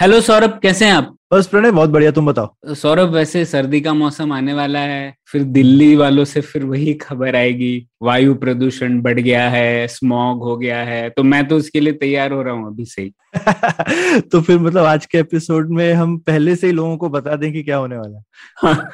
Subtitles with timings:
[0.00, 1.16] Hello Saurabh कैसे हैं आप?
[1.32, 2.74] बस प्रणय बहुत बढ़िया तुम बताओ?
[2.74, 7.36] सौरभ वैसे सर्दी का मौसम आने वाला है फिर दिल्ली वालों से फिर वही खबर
[7.36, 11.92] आएगी वायु प्रदूषण बढ़ गया है स्मॉग हो गया है तो मैं तो उसके लिए
[11.92, 16.18] तैयार हो रहा हूँ अभी से ही। तो फिर मतलब आज के एपिसोड में हम
[16.18, 18.24] पहले से ही लोगों को बता दें कि क्या होने वाला है।
[18.56, 18.92] हाँ।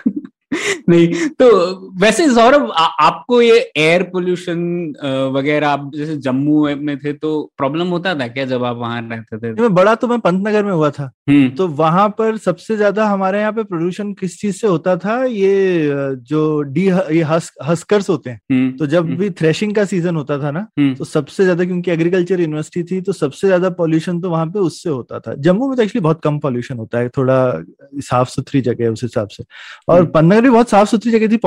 [0.89, 1.47] नहीं तो
[2.01, 4.61] वैसे सौरभ आपको ये एयर पोल्यूशन
[5.35, 9.39] वगैरह आप जैसे जम्मू में थे तो प्रॉब्लम होता था क्या जब आप वहाँ रहते
[9.39, 9.53] थे?
[9.53, 13.41] मैं बड़ा तो मैं पंतनगर में हुआ था। हम्म। तो वहाँ पर सबसे ज़्यादा हमारे
[13.41, 15.23] यहाँ पे प्रदूषण किस चीज़ से होता था?
[15.25, 15.89] ये
[16.25, 20.17] जो डी ये हस, हस्कर्स होते हैं। हम्म तो जब हम्म, भी थ्रेशिंग का सीज़न
[20.17, 20.67] होता था ना
[20.99, 24.91] तो सबसे ज़्यादा क्योंकि एग्रीकल्चर यूनिवर्सिटी थी तो सबसे ज़्यादा पॉल्यूशन तो वहाँ पे उससे
[24.91, 27.41] होता था। जम्मू में तो एक्चुअली बहुत कम पॉल्यूशन होता है थोड़ा
[28.03, 29.45] साफ़ सुथरी जगह है उस हिसाब से।
[29.89, 30.11] और हम्म।
[30.41, 31.39] पंतनगर भी बहुत साफ़ सुथरी जगह थी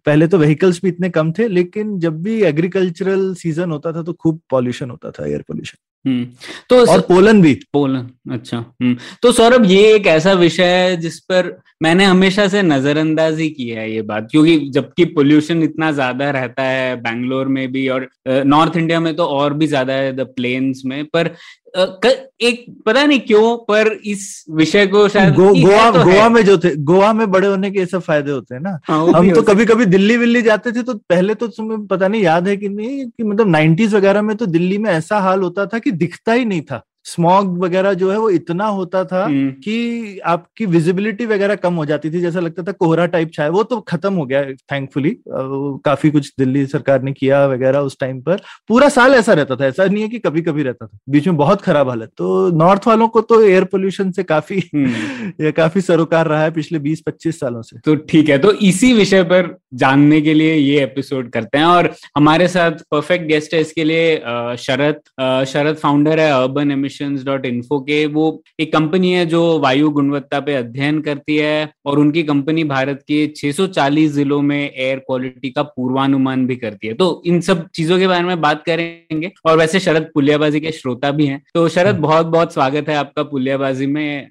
[0.00, 4.12] पहले तो व्हीकल्स भी इतने कम थे लेकिन जब भी एग्रीकल्चरल सीज़न होता था तो
[4.14, 6.24] खूब पॉल्यूशन होता था एयर पॉल्यूशन हम्म।
[6.70, 11.18] तो और पोलन भी पोलन अच्छा हम्म तो सौरभ ये एक ऐसा विषय है जिस
[11.22, 16.62] पर मैंने हमेशा से नजरअंदाजी की है ये बात क्योंकि जबकि पोल्यूशन इतना ज़्यादा रहता
[16.64, 18.08] है बैंगलोर में भी और
[18.46, 21.30] नॉर्थ इंडिया में तो और भी ज़्यादा है द प्लेन्स में पर
[21.76, 26.56] एक पता नहीं क्यों पर इस विषय को शायद गो, गोवा तो गोवा में जो
[26.58, 29.42] थे गोवा में बड़े होने के ये सब फ़ायदे होते हैं ना। हाँ, हम तो
[29.42, 32.68] कभी कभी दिल्ली विल्ली जाते थे तो पहले तो तुम्हें पता नहीं याद है कि
[32.68, 36.32] नहीं कि मतलब नाइन्टीज वगैरह में तो दिल्ली में ऐसा हाल होता था कि दिखता
[36.32, 41.26] ही नहीं था। स्मॉग वगैरह जो है वो इतना होता था हम्म, कि आपकी विजिबिलिटी
[41.26, 44.24] वगैरह कम हो जाती थी जैसा लगता था कोहरा टाइप छाया। वो तो खत्म हो
[44.26, 49.32] गया थैंकफुली काफ़ी कुछ दिल्ली सरकार ने किया वगैरह उस टाइम पर। पूरा साल ऐसा
[49.32, 52.10] रहता था ऐसा नहीं है कि कभी कभी रहता था। बीच में बहुत खराब हालत।
[52.16, 54.86] तो नॉर्थ वालों को तो एयर पोल्यूशन से काफ़ी हम्म।
[55.44, 59.22] ये काफ़ी सरोकार रहा है पिछले 20-25 सालों से। तो ठीक है तो इसी विषय
[59.22, 63.84] पर जानने के लिए ये एपिसोड करते हैं। और हमारे साथ परफेक्ट गेस्ट है इसके
[63.84, 64.16] लिए
[64.58, 69.90] शरद शरद फाउंडर है अर्बन एमिशंस डॉट इन्फो के वो एक कंपनी है जो वायु
[69.90, 75.50] गुणवत्ता पे अध्ययन करती है और उनकी कंपनी भारत के 640 जिलों में एयर क्वालिटी
[75.50, 79.56] का पूर्वानुमान भी करती है। तो इन सब चीज़ों के बारे में बात करेंगे और
[79.58, 83.86] वैसे शरद पुलियाबाजी के श्रोता भी हैं। तो शरद बहुत बहुत स्वागत है आपका पुलियाबाजी
[83.86, 84.30] में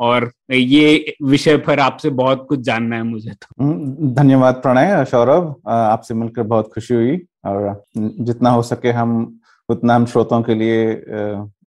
[0.00, 5.54] और ये विषय पर आपसे बहुत कुछ जानना है मुझे तो। हम्म, धन्यवाद प्रणय सौरभ
[5.68, 10.94] आपसे मिलकर बहुत खुशी हुई और जितना हो सके हम उतना हम श्रोताओं के लिए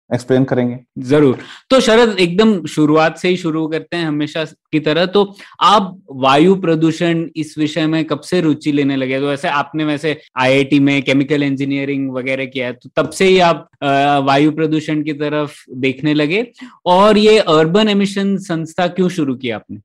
[0.10, 1.38] एक्सप्लेन करेंगे। ज़रूर।
[1.70, 5.24] तो शरद एकदम शुरुआत से ही शुरू करते हैं हमेशा की तरह। तो
[5.64, 9.20] आप वायु प्रदूषण इस विषय में कब से रुचि लेने लगे?
[9.20, 13.40] तो वैसे आपने वैसे आईआईटी में केमिकल इंजीनियरिंग वगैरह किया है तो तब से ही
[13.42, 13.68] आप
[14.26, 16.46] वायु प्रदूषण की तरफ़ देखने लगे।
[16.88, 19.78] और ये अर्बन एमिशन संस्था क्यों शुरू किया आपने?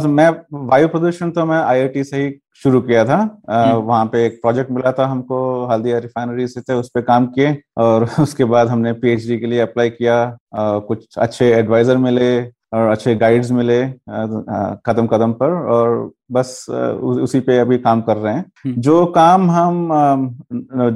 [0.00, 0.30] तो मैं
[0.66, 2.30] वायु प्रदूषण तो मैं आईआईटी से ही
[2.62, 3.16] शुरू किया था
[3.48, 7.02] अ, हम्म। वहाँ पे एक प्रोजेक्ट मिला था हमको हल्दिया रिफाइनरी से थे उस पे
[7.02, 11.96] काम किए और उसके बाद हमने पीएचडी के लिए अप्लाई किया अ, कुछ अच्छे एडवाइजर
[11.98, 12.32] मिले
[12.74, 13.80] और अच्छे गाइड्स मिले
[14.86, 15.88] कदम कदम पर और
[16.32, 16.54] बस
[17.22, 20.36] उसी पे अभी काम कर रहे हैं हम्म। जो काम हम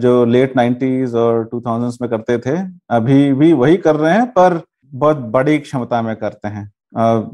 [0.01, 2.57] जो लेट नाइन्टीज और टू थाउजेंड्स में करते थे
[2.91, 4.61] अभी भी वही कर रहे हैं पर
[4.93, 6.71] बहुत बड़ी क्षमता में करते हैं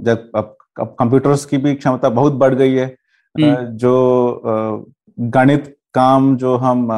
[0.00, 0.56] जब अब
[0.98, 2.86] कंप्यूटर्स की भी क्षमता बहुत बढ़ गई है।
[3.38, 4.84] जो
[5.18, 6.88] गणित काम जो हम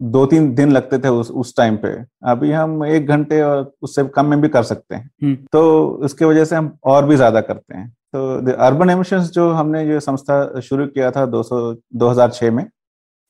[0.00, 1.88] दो तीन दिन लगते थे उस उस टाइम पे
[2.24, 6.24] अभी हम एक घंटे और उससे कम में भी कर सकते हैं हम्म। तो उसके
[6.24, 10.60] वजह से हम और भी ज़्यादा करते हैं तो अर्बन एमिशंस जो हमने ये संस्था
[10.60, 12.66] शुरू किया था 200 2006 में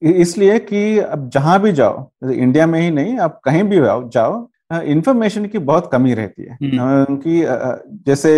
[0.02, 4.48] इसलिए कि अब जहाँ भी जाओ इंडिया में ही नहीं आप कहीं भी जाओ जाओ
[4.72, 8.32] इंफॉर्मेशन की बहुत कमी रहती है हम्म। अ, अ, जैसे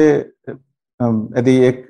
[1.38, 1.86] यदि एक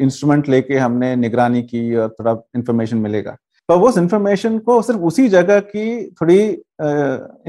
[0.00, 3.36] इंस्ट्रूमेंट लेके हमने निगरानी की और थोड़ा इंफॉर्मेशन मिलेगा।
[3.68, 6.38] तो वो उस इंफॉर्मेशन को सिर्फ़ उसी जगह की थोड़ी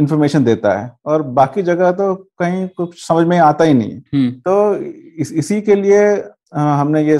[0.04, 4.00] इंफॉर्मेशन देता है और बाकी जगह तो कहीं कुछ समझ में आता ही नहीं। है
[4.14, 6.02] हम्म। तो इस, इसी के लिए
[6.54, 7.16] हमने ये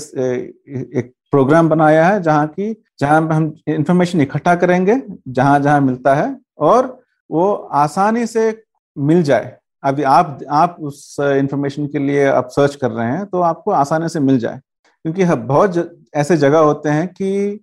[1.00, 6.36] एक प्रोग्राम बनाया है जहाँ की जहाँ हम इंफॉर्मेशन इकट्ठा करेंगे जहाँ जहाँ मिलता है
[6.60, 6.98] और
[7.30, 8.64] वो आसानी से
[8.98, 13.42] मिल जाए। अभी आप आप उस इंफॉर्मेशन के लिए आप सर्च कर रहे हैं तो
[13.42, 14.60] आपको आसानी से मिल जाए।
[15.06, 17.60] क्योंकि ह- बहुत ज, ऐसे जगह होते हैं कि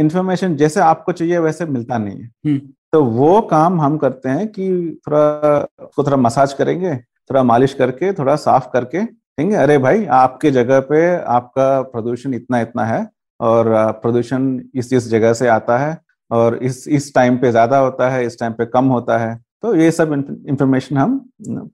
[0.00, 2.58] इंफॉर्मेशन जैसे आपको चाहिए वैसे मिलता नहीं है। हम्म।
[2.92, 8.12] तो वो काम हम करते हैं कि थोड़ा उसको थोड़ा मसाज करेंगे थोड़ा मालिश करके
[8.12, 9.56] थोड़ा साफ़ करके ठीक है?
[9.56, 13.06] अरे भाई आपके जगह पे आपका प्रदूषण इतना इतना है
[13.40, 15.98] और प्रदूषण इस इस जगह से आता है
[16.30, 19.74] और इस इस टाइम पे ज़्यादा होता है इस टाइम पे कम होता है तो
[19.76, 20.12] ये सब
[20.48, 21.18] इंफॉर्मेशन हम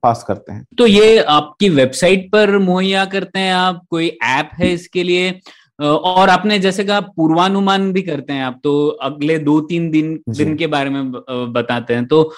[0.03, 3.83] पास करते हैं। तो ये आपकी वेबसाइट पर मुहैया करते हैं आप?
[3.91, 5.41] कोई ऐप है इसके लिए?
[5.79, 10.57] और आपने जैसे कहा पूर्वानुमान भी करते हैं आप तो अगले दो तीन दिन दिन
[10.57, 11.11] के बारे में
[11.53, 12.33] बताते हैं। तो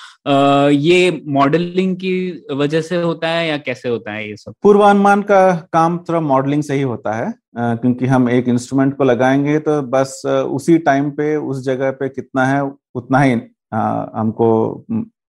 [0.71, 4.55] ये मॉडलिंग की वजह से होता है या कैसे होता है ये सब?
[4.63, 9.59] पूर्वानुमान का काम थोड़ा मॉडलिंग से ही होता है क्योंकि हम एक इंस्ट्रूमेंट को लगाएँगे
[9.59, 12.63] तो बस उसी टाइम पे उस जगह पे कितना है
[12.95, 13.41] उतना ही
[13.73, 14.49] हमको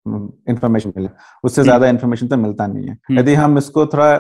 [0.08, 1.10] इंफॉर्मेशन मिले
[1.44, 4.14] उससे हम्म। ज़्यादा इंफॉर्मेशन तो मिलता नहीं है हम्म। यदि हम इसको थोड़ा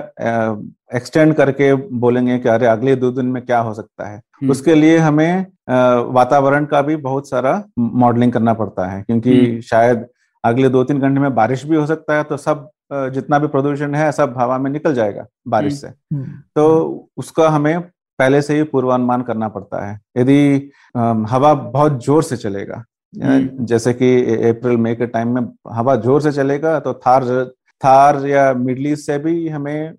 [0.96, 4.76] एक्सटेंड करके बोलेंगे कि अरे अगले दो दिन में क्या हो सकता है हम्म। उसके
[4.76, 5.46] लिए हमें
[6.14, 10.06] वातावरण का भी बहुत सारा मॉडलिंग करना पड़ता है क्योंकि शायद
[10.44, 13.96] अगले दो तीन घंटे में बारिश भी हो सकता है तो सब जितना भी प्रदूषण
[13.96, 15.88] है सब हवा में निकल जाएगा बारिश से
[16.56, 16.66] तो
[17.18, 17.80] उसका हमें
[18.20, 20.72] पहले से ही पूर्वानुमान करना पड़ता है यदि
[21.30, 24.15] हवा बहुत ज़ोर से चलेगा। जैसे कि
[24.50, 27.25] अप्रैल मई के टाइम में हवा ज़ोर से चलेगा तो थार
[27.81, 29.94] थार या मिडल ईस्ट से भी हमें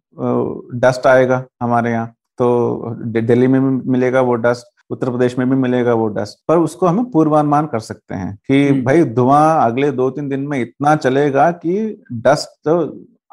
[0.81, 5.57] डस्ट आएगा हमारे यहाँ। तो दिल्ली में भी मिलेगा वो डस्ट उत्तर प्रदेश में भी
[5.57, 9.91] मिलेगा वो डस्ट पर उसको हमें पूर्वानुमान कर सकते हैं कि हम्म। भाई धुआँ अगले
[9.93, 12.77] दो तीन दिन में इतना चलेगा कि डस्ट तो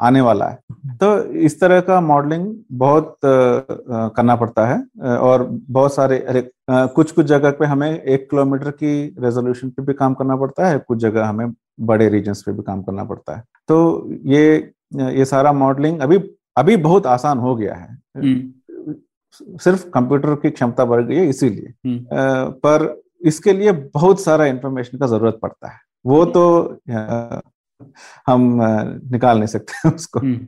[0.01, 0.59] आने वाला है।
[0.97, 7.51] तो इस तरह का मॉडलिंग बहुत करना पड़ता है और बहुत सारे कुछ कुछ जगह
[7.51, 11.53] पे हमें एक किलोमीटर की रेजोल्यूशन पे भी काम करना पड़ता है कुछ जगह हमें
[11.79, 16.17] बड़े रीजन्स पे भी काम करना पड़ता है। तो ये ये सारा मॉडलिंग अभी
[16.57, 21.73] अभी बहुत आसान हो गया है। हम्म। सिर्फ़ कंप्यूटर की क्षमता बढ़ गई है इसीलिए।
[21.85, 22.05] हम्म।
[22.65, 26.43] पर इसके लिए बहुत सारा इंफॉर्मेशन का ज़रूरत पड़ता है। वो तो
[28.27, 28.59] हम
[29.11, 30.47] निकाल नहीं सकते उसको। हम्म।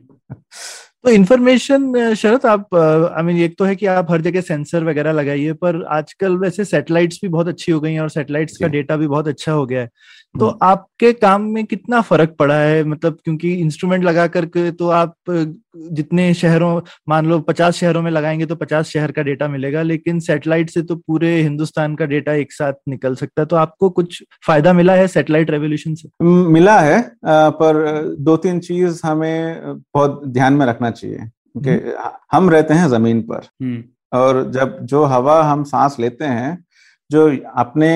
[1.04, 2.74] तो इन्फॉर्मेशन शरद आप
[3.16, 6.64] आई मीन एक तो है कि आप हर जगह सेंसर वगैरह लगाइए पर आजकल वैसे
[6.64, 9.66] सैटेलाइट्स भी बहुत अच्छी हो गई हैं और सैटेलाइट्स का डेटा भी बहुत अच्छा हो
[9.66, 9.90] गया है।
[10.34, 14.88] तो हम्म। आपके काम में कितना फ़र्क पड़ा है मतलब क्योंकि इंस्ट्रूमेंट लगा करके तो
[14.90, 19.82] आप जितने शहरों मान लो पचास शहरों में लगाएँगे तो पचास शहर का डेटा मिलेगा
[19.82, 23.90] लेकिन सैटेलाइट से तो पूरे हिंदुस्तान का डेटा एक साथ निकल सकता है तो आपको
[23.90, 26.08] कुछ फ़ायदा मिला है सैटेलाइट रेवोल्यूशन से
[26.50, 27.82] मिला है पर
[28.20, 33.20] दो तीन चीज़ हमें बहुत ध्यान में रखना चाहिए क्योंकि हम्म। हम रहते हैं ज़मीन
[33.22, 33.82] पर हम्म।
[34.12, 36.64] और जब जो हवा हम सांस लेते हैं
[37.10, 37.92] जो अपने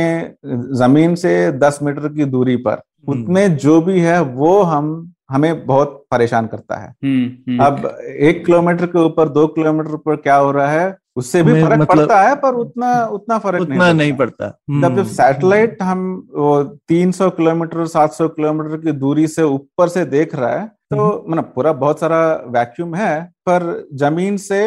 [0.76, 5.66] ज़मीन से दस मीटर की दूरी पर हम्म। उतने जो भी है वो हम हमें
[5.66, 10.36] बहुत परेशान करता है। हम्म, हम्म। अब एक किलोमीटर के ऊपर दो किलोमीटर पर क्या
[10.36, 13.94] हो रहा है उससे भी फ़र्क मतलब, पड़ता है पर उतना उतना फ़र्क उतना नहीं,
[13.94, 19.88] नहीं पड़ता जब जब सैटेलाइट हम वो 300 किलोमीटर 700 किलोमीटर की दूरी से ऊपर
[19.88, 24.60] से देख रहा है तो मतलब पूरा बहुत सारा वैक्यूम है पर ज़मीन से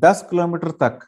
[0.00, 0.98] 10 किलोमीटर तक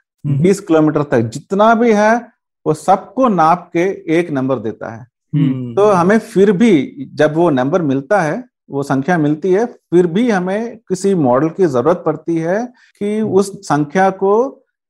[0.42, 2.31] 20 किलोमीटर तक जितना भी है
[2.66, 3.84] वो सबको नाप के
[4.18, 6.72] एक नंबर देता है हम्म। तो हमें फिर भी
[7.14, 11.66] जब वो नंबर मिलता है वो संख्या मिलती है फिर भी हमें किसी मॉडल की
[11.66, 12.64] ज़रूरत पड़ती है
[13.00, 14.34] कि हम्म। उस संख्या को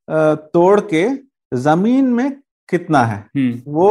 [0.07, 1.07] तोड़ के
[1.57, 2.31] ज़मीन में
[2.69, 3.89] कितना है हम्म। वो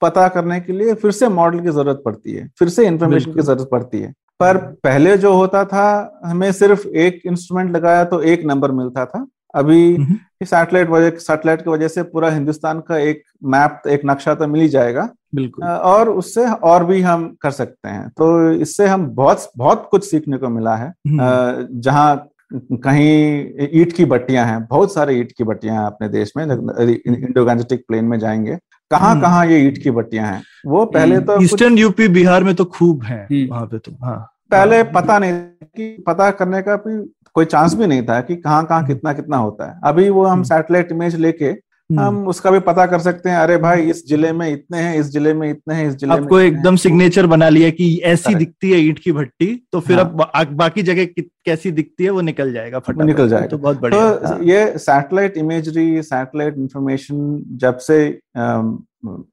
[0.00, 3.42] पता करने के लिए फिर से मॉडल की ज़रूरत पड़ती है फिर से इंफॉर्मेशन की
[3.42, 5.86] ज़रूरत पड़ती है पर पहले जो होता था
[6.24, 10.06] हमें सिर्फ़ एक इंस्ट्रूमेंट लगाया तो एक नंबर मिलता था अभी
[10.44, 14.60] सैटेलाइट वजह सैटेलाइट की वजह से पूरा हिंदुस्तान का एक मैप एक नक्शा तो मिल
[14.62, 19.50] ही जाएगा। बिल्कुल। और उससे और भी हम कर सकते हैं। तो इससे हम बहुत
[19.56, 23.44] बहुत कुछ सीखने को मिला है। हम्म। जहाँ कहीं
[23.80, 27.84] ईट की बट्टियाँ हैं बहुत सारे ईट की बट्टियाँ हैं अपने देश में इंडो गैंजेटिक
[27.88, 28.56] प्लेन में जाएँगे।
[28.90, 30.42] कहाँ हम्म। कहाँ ये ईट की बट्टियाँ हैं?
[30.66, 34.18] वो पहले हम्म। तो ईस्टर्न यूपी बिहार में तो खूब है वहाँ पे तो हाँ।
[34.50, 35.32] पहले पता नहीं
[35.76, 36.96] कि पता करने का भी
[37.40, 40.42] कोई चांस भी नहीं था कि कहाँ कहाँ कितना कितना होता है। अभी वो हम
[40.44, 41.44] सैटेलाइट इमेज लेके
[41.90, 44.98] हम्म। हम उसका भी पता कर सकते हैं अरे भाई इस ज़िले में इतने हैं
[44.98, 48.34] इस ज़िले में इतने हैं इस ज़िले आपको में एकदम सिग्नेचर बना लिया कि ऐसी
[48.34, 52.20] दिखती है ईट की भट्टी तो फिर अब हाँ। बाकी जगह कैसी दिखती है वो
[52.20, 57.42] निकल जाएगा फटा निकल जाएगा। तो बहुत बढ़िया। तो हाँ। ये सैटेलाइट इमेजरी सैटेलाइट इंफॉर्मेशन
[57.56, 57.98] जब से
[58.36, 58.62] आ,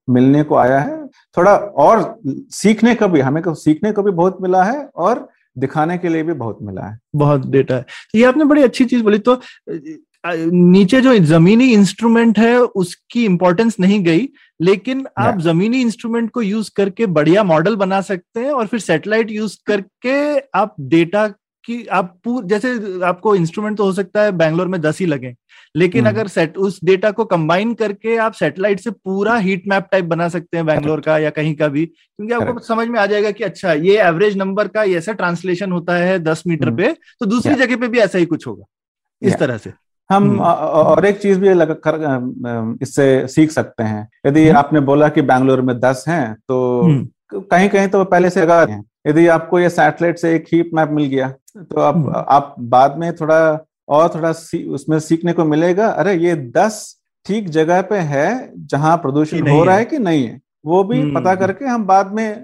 [0.10, 1.06] मिलने को आया है
[1.38, 2.20] थोड़ा और
[2.56, 6.24] सीखने का भी हमें को सीखने को भी बहुत मिला है और दिखाने के लिए
[6.24, 9.42] भी बहुत मिला है। बहुत डेटा है। तो ये आपने बड़ी अच्छी चीज़ बोली। तो
[10.26, 14.28] नीचे जो जमीनी इंस्ट्रूमेंट है उसकी इंपॉर्टेंस नहीं गई
[14.62, 19.32] लेकिन आप जमीनी इंस्ट्रूमेंट को यूज़ करके बढ़िया मॉडल बना सकते हैं और फिर सैटेलाइट
[19.32, 20.18] यूज़ करके
[20.60, 21.28] आप डेटा
[21.64, 22.74] की आप पूर जैसे
[23.04, 25.34] आपको इंस्ट्रूमेंट तो हो सकता है बैंगलोर में दस ही लगे।
[25.78, 29.88] लेकिन हम्म। अगर सेट उस डेटा को कंबाइन करके आप सैटेलाइट से पूरा हीट मैप
[29.92, 33.06] टाइप बना सकते हैं बैंगलोर का या कहीं का भी क्योंकि आपको समझ में आ
[33.06, 36.96] जाएगा कि अच्छा ये एवरेज नंबर का ऐसा ट्रांसलेशन होता है दस मीटर हम्म। पे
[37.20, 38.66] तो दूसरी जगह पे भी ऐसा ही कुछ होगा
[39.22, 39.74] इस तरह से
[40.10, 45.10] हम हम्म। और एक चीज़ भी लग कर इससे सीख सकते हैं यदि। आपने बोला
[45.10, 46.58] कि बैंगलोर में दस हैं तो
[47.34, 48.62] कहीं कहीं तो पहले से लगा
[49.08, 53.16] यदि आपको ये सैटेलाइट से एक हीट मैप मिल गया तो आप। आप बाद में
[53.16, 53.40] थोड़ा
[53.90, 58.98] और थोड़ा सी, उसमें सीखने को मिलेगा अरे ये दस ठीक जगह पे है जहाँ
[58.98, 62.44] प्रदूषण हो रहा है। कि नहीं है वो भी हम्म। पता करके हम बाद में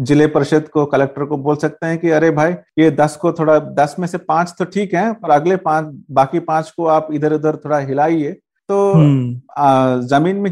[0.00, 3.58] ज़िले परिषद को कलेक्टर को बोल सकते हैं कि अरे भाई ये दस को थोड़ा
[3.58, 7.32] दस में से पाँच तो ठीक है पर अगले पाँच बाकी पाँच को आप इधर
[7.32, 8.32] उधर थोड़ा हिलाइए
[8.68, 10.50] तो हम्म, आ, ज़मीन में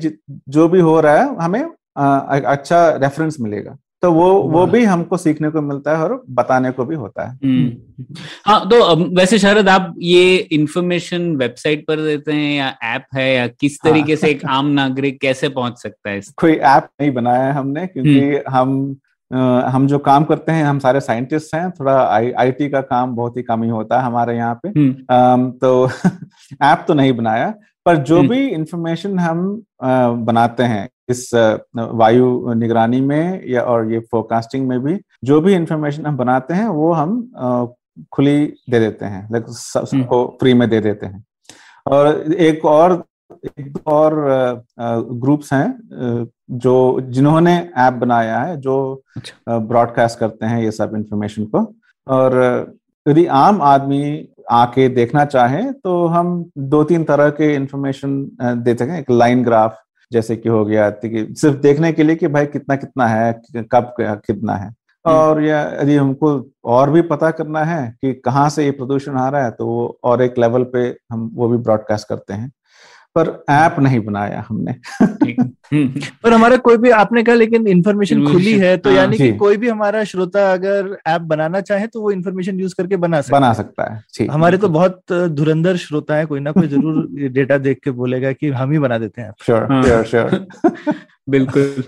[0.49, 1.65] जो भी हो रहा है हमें
[1.97, 6.71] आ, अच्छा रेफरेंस मिलेगा तो वो वो भी हमको सीखने को मिलता है और बताने
[6.71, 12.33] को भी होता है हम्म। हाँ तो वैसे शरद आप ये इंफॉर्मेशन वेबसाइट पर देते
[12.33, 16.11] हैं या ऐप है या किस हाँ। तरीके से एक आम नागरिक कैसे पहुँच सकता
[16.11, 18.77] है कोई ऐप नहीं बनाया है हमने क्योंकि हम
[19.31, 23.37] हम जो काम करते हैं हम सारे साइंटिस्ट हैं थोड़ा आई आईटी का काम बहुत
[23.37, 25.89] ही कम ही होता है हमारे यहाँ पे हम्म, तो
[26.63, 27.53] ऐप तो नहीं बनाया
[27.87, 29.63] पर जो हम्म। भी इंफॉर्मेशन हम
[30.25, 31.31] बनाते हैं इस
[31.77, 36.69] वायु निगरानी में या और ये फोरकास्टिंग में भी जो भी इंफॉर्मेशन हम बनाते हैं
[36.69, 37.73] वो हम
[38.13, 38.39] खुली
[38.71, 41.25] दे देते हैं। लाइक सबको फ्री में दे देते हैं।
[41.87, 43.03] और एक और
[43.59, 44.15] एक और
[45.13, 51.45] ग्रुप्स हैं जो जिन्होंने ऐप बनाया है जो अच्छा। ब्रॉडकास्ट करते हैं ये सब इंफॉर्मेशन
[51.45, 51.75] को।
[52.07, 58.31] और यदि आम आदमी आके देखना चाहे तो हम दो तीन तरह के इंफॉर्मेशन
[58.65, 59.79] देते हैं एक लाइन ग्राफ
[60.15, 63.33] जैसे कि हो गया तो कि सिर्फ़ देखने के लिए कि भाई कितना कितना है
[63.73, 64.73] कब कितना है।
[65.05, 66.29] और या यदि हमको
[66.65, 69.99] और भी पता करना है कि कहाँ से ये प्रदूषण आ रहा है तो वो
[70.05, 72.51] और एक लेवल पे हम वो भी ब्रॉडकास्ट करते हैं।
[73.19, 74.73] पर ऐप नहीं बनाया हमने।
[75.73, 79.33] हम्म, पर हमारा कोई भी आपने कहा लेकिन इन्फॉर्मेशन खुली है तो हाँ, यानी कि
[79.33, 83.39] कोई भी हमारा श्रोता अगर ऐप बनाना चाहे तो वो इन्फॉर्मेशन यूज़ करके बना सकता
[83.39, 87.59] बना सकता है ठीक हमारे तो बहुत धुरंधर श्रोता है कोई ना कोई ज़रूर डेटा
[87.59, 90.47] देख के बोलेगा कि हम ही बना देते हैं। श्योर हाँ। श्योर श्योर
[91.29, 91.85] बिल्कुल।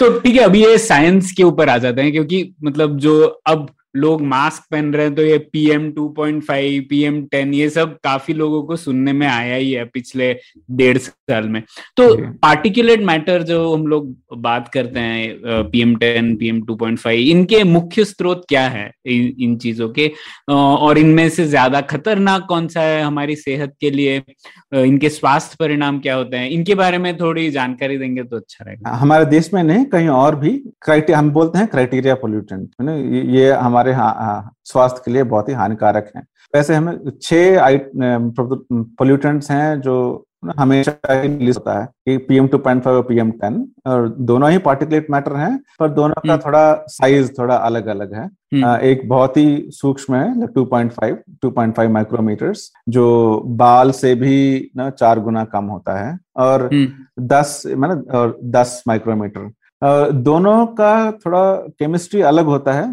[0.00, 3.70] तो ठीक है अभी ये साइंस के ऊपर आ जाते हैं क्योंकि मतलब जो अब
[3.94, 8.62] लोग मास्क पहन रहे हैं तो ये पीएम 2.5 पीएम टेन ये सब काफ़ी लोगों
[8.62, 10.32] को सुनने में आया ही है पिछले
[10.70, 11.62] डेढ़ साल में।
[11.96, 18.04] तो। पार्टिकुलेट मैटर जो हम लोग बात करते हैं पीएम 10 पीएम 2.5 इनके मुख्य
[18.04, 20.10] स्रोत क्या है इन, इन चीज़ों के?
[20.50, 24.22] और इनमें से ज़्यादा खतरनाक कौन सा है हमारी सेहत के लिए?
[24.74, 26.48] इनके स्वास्थ्य परिणाम क्या होते हैं?
[26.50, 30.36] इनके बारे में थोड़ी जानकारी देंगे तो अच्छा रहेगा। हमारे देश में नहीं कहीं और
[30.36, 30.50] भी
[31.12, 33.50] हम बोलते हैं क्राइटेरिया पोल्यूटेंट है ये ये
[33.82, 36.22] हमारे हा- हा- स्वास्थ्य के लिए बहुत ही हानिकारक है
[36.54, 37.58] वैसे हमें छह
[38.98, 39.94] पोल्यूटेंट्स हैं जो
[40.58, 44.58] हमेशा लिस्ट होता है कि पीएम टू पॉइंट फाइव और पीएम टेन और दोनों ही
[44.58, 49.08] पार्टिकुलेट मैटर हैं पर दोनों का हम्म। थोड़ा साइज़ थोड़ा अलग अलग है हम्म। एक
[49.08, 53.06] बहुत ही सूक्ष्म है two point five two point five micrometers जो
[53.62, 54.36] बाल से भी
[54.76, 59.50] ना चार गुना कम होता है और हम्म, दस मतलब और दस माइक्रोमीटर
[59.82, 61.44] दोनों का थोड़ा
[61.78, 62.86] केमिस्ट्री अलग होता है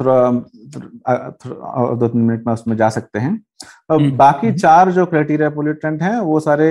[0.00, 3.30] थोड़ा दो तीन मिनट में उसमें जा सकते हैं
[3.92, 6.68] हम्म, बाकी हम्म। चार जो क्राइटेरिया पोल्यूटेंट हैं वो सारे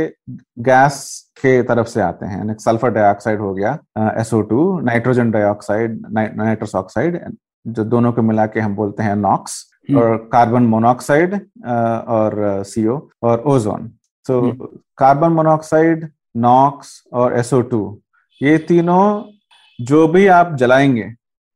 [0.60, 3.78] गैस के तरफ़ से आते हैं सल्फ़र डाइऑक्साइड हो गया
[4.18, 7.20] SO two nitrogen dioxide nitrous oxide
[7.66, 11.34] जो दोनों को मिला के हम बोलते हैं नॉक्स हम्म। और कार्बन मोनोऑक्साइड
[12.08, 13.88] और सीओ और ओजोन
[14.26, 14.42] तो।
[14.98, 17.80] कार्बन मोनोऑक्साइड नॉक्स और एसओ टू
[18.42, 19.04] ये तीनों
[19.80, 21.12] जो भी आप जलाएँगे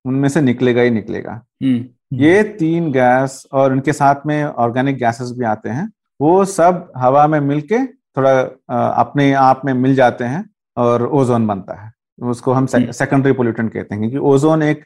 [0.06, 1.32] उनमें से निकलेगा ही निकलेगा।
[1.64, 1.84] हम्म,
[2.18, 7.26] ये तीन गैस और इनके साथ में ऑर्गेनिक गैसेस भी आते हैं वो सब हवा
[7.28, 7.78] में मिलके
[8.18, 8.32] थोड़ा
[9.02, 10.44] अपने आप में मिल जाते हैं
[10.78, 11.92] और ओजोन बनता है।
[12.30, 14.84] उसको हम हम्म। सेकेंडरी पोल्यूटेंट कहते हैं क्योंकि ओजोन एक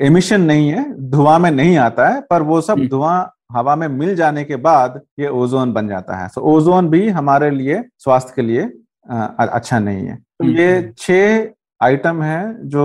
[0.00, 3.86] एमिशन नहीं है धुआँ में नहीं आता है पर वो सब हम्म। धुआँ हवा में
[3.88, 7.82] मिल जाने के बाद ये ओजोन बन जाता है। सो so, ओजोन भी हमारे लिए
[7.98, 8.62] स्वास्थ्य के लिए
[9.10, 12.84] अ, अच्छा नहीं है। तो हम्म। ये छह आइटम है जो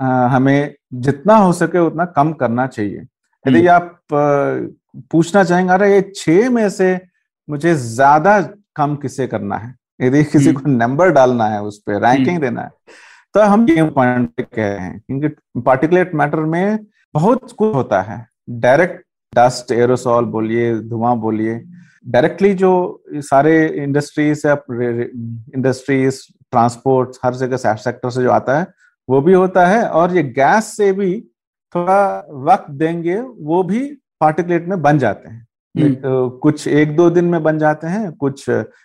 [0.00, 3.06] हमें जितना हो सके उतना कम करना चाहिए
[3.44, 4.00] यदि हम्म। आप
[5.10, 6.88] पूछना चाहेंगे अरे ये छह में से
[7.48, 8.40] मुझे ज़्यादा
[8.76, 12.62] कम किसे करना है यदि किसी हम्म। को नंबर डालना है उस पर रैंकिंग देना
[12.62, 12.70] है
[13.34, 16.78] तो हम ये पॉइंट कह रहे हैं क्योंकि पार्टिकुलेट मैटर में
[17.14, 18.24] बहुत कुछ होता है
[18.60, 21.60] डायरेक्ट डस्ट एरोसॉल बोलिए धुआँ बोलिए
[22.06, 22.74] डायरेक्टली जो
[23.22, 24.56] सारे इंडस्ट्रीज़ या
[25.50, 28.66] इंडस्ट्रीज़ ट्रांसपोर्ट हर जगह सेक्टर से जो आता है
[29.08, 31.12] वो भी होता है और ये गैस से भी
[31.74, 32.02] थोड़ा
[32.44, 33.80] वक्त देंगे वो भी
[34.20, 35.46] पार्टिकुलेट में बन जाते हैं।
[35.94, 38.44] तो कुछ एक दो दिन में बन जाते हैं कुछ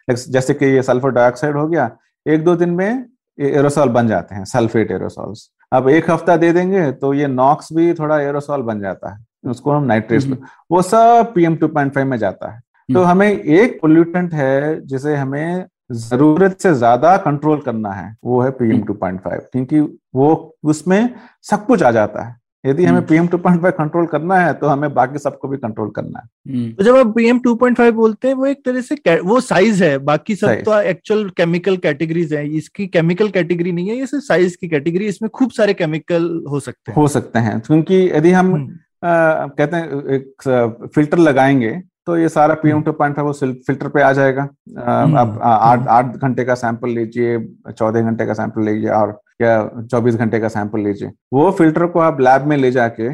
[0.09, 1.89] जैसे कि ये सल्फ़र डाइऑक्साइड हो गया
[2.25, 3.05] एक दो दिन में
[3.37, 7.93] एरोसॉल बन जाते हैं सल्फेट एरोसॉल्स अब एक हफ़्ता दे देंगे तो ये नॉक्स भी
[7.93, 12.07] थोड़ा एरोसॉल बन जाता है उसको हम नाइट्रेट्स हम्म। वो सब पीएम टू पॉइंट फाइव
[12.07, 12.59] में जाता है
[12.89, 18.41] तो हम्म। हमें एक पोल्यूटेंट है जिसे हमें ज़रूरत से ज़्यादा कंट्रोल करना है वो
[18.41, 19.79] है पीएम हम्म। टू पॉइंट फाइव क्योंकि
[20.15, 21.13] वो उसमें
[21.49, 24.53] सब कुछ आ जाता है। यदि हमें हम्म। PM two point five control करना है
[24.53, 28.27] तो हमें बाकी सबको भी कंट्रोल करना है। हम्म, तो जब आप पीएम 2.5 बोलते
[28.27, 32.47] हैं वो एक तरह से वो साइज़ है बाकी सब तो एक्चुअल केमिकल कैटेगरीज है।
[32.49, 36.59] इसकी केमिकल कैटेगरी नहीं है ये सिर्फ़ साइज़ की कैटेगरी इसमें खूब सारे केमिकल हो
[36.59, 41.71] सकते हैं। हो सकते हैं क्योंकि यदि हम हम्म, अ, कहते हैं एक फ़िल्टर लगाएँगे
[42.07, 46.15] तो ये सारा पीएम टू पॉइंट वो फ़िल्टर पे आ जाएगा हम्म। आप आठ आठ
[46.17, 47.39] घंटे का सैंपल लीजिए
[47.71, 49.55] चौदह घंटे का सैंपल लीजिए और या
[49.91, 53.09] चौबीस घंटे का सैंपल लीजिए वो फ़िल्टर को आप लैब में ले जाके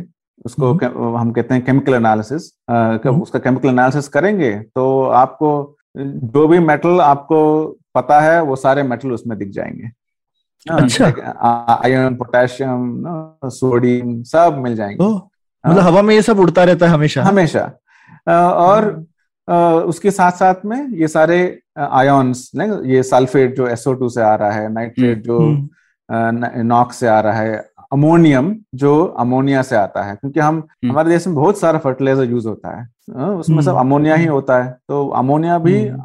[0.46, 5.52] उसको हम्म। के- हम कहते हैं केमिकल एनालिसिस हम्म। उसका केमिकल एनालिसिस करेंगे तो आपको
[5.98, 7.44] जो भी मेटल आपको
[7.96, 9.92] पता है वो सारे मेटल उसमें दिख जाएँगे
[10.68, 11.06] अच्छा।
[11.86, 13.04] आयरन पोटेशियम
[13.46, 15.06] सोडियम सब मिल जाएँगे
[15.64, 17.72] मतलब हवा में ये सब उड़ता रहता है हमेशा हमेशा
[18.28, 19.06] और
[19.88, 21.38] उसके साथ साथ में ये सारे
[21.80, 22.52] आयोन्स
[22.86, 27.34] ये सल्फेट जो SO2 से आ रहा है नाइट्रेट जो हम्म, नॉक्स से आ रहा
[27.34, 32.24] है अमोनियम जो अमोनिया से आता है क्योंकि हम हमारे देश में बहुत सारा फर्टिलाइज़र
[32.24, 32.88] यूज़ होता है।
[33.30, 36.02] उसमें सब हम्म। अमोनिया ही होता है तो अमोनिया भी हम्म।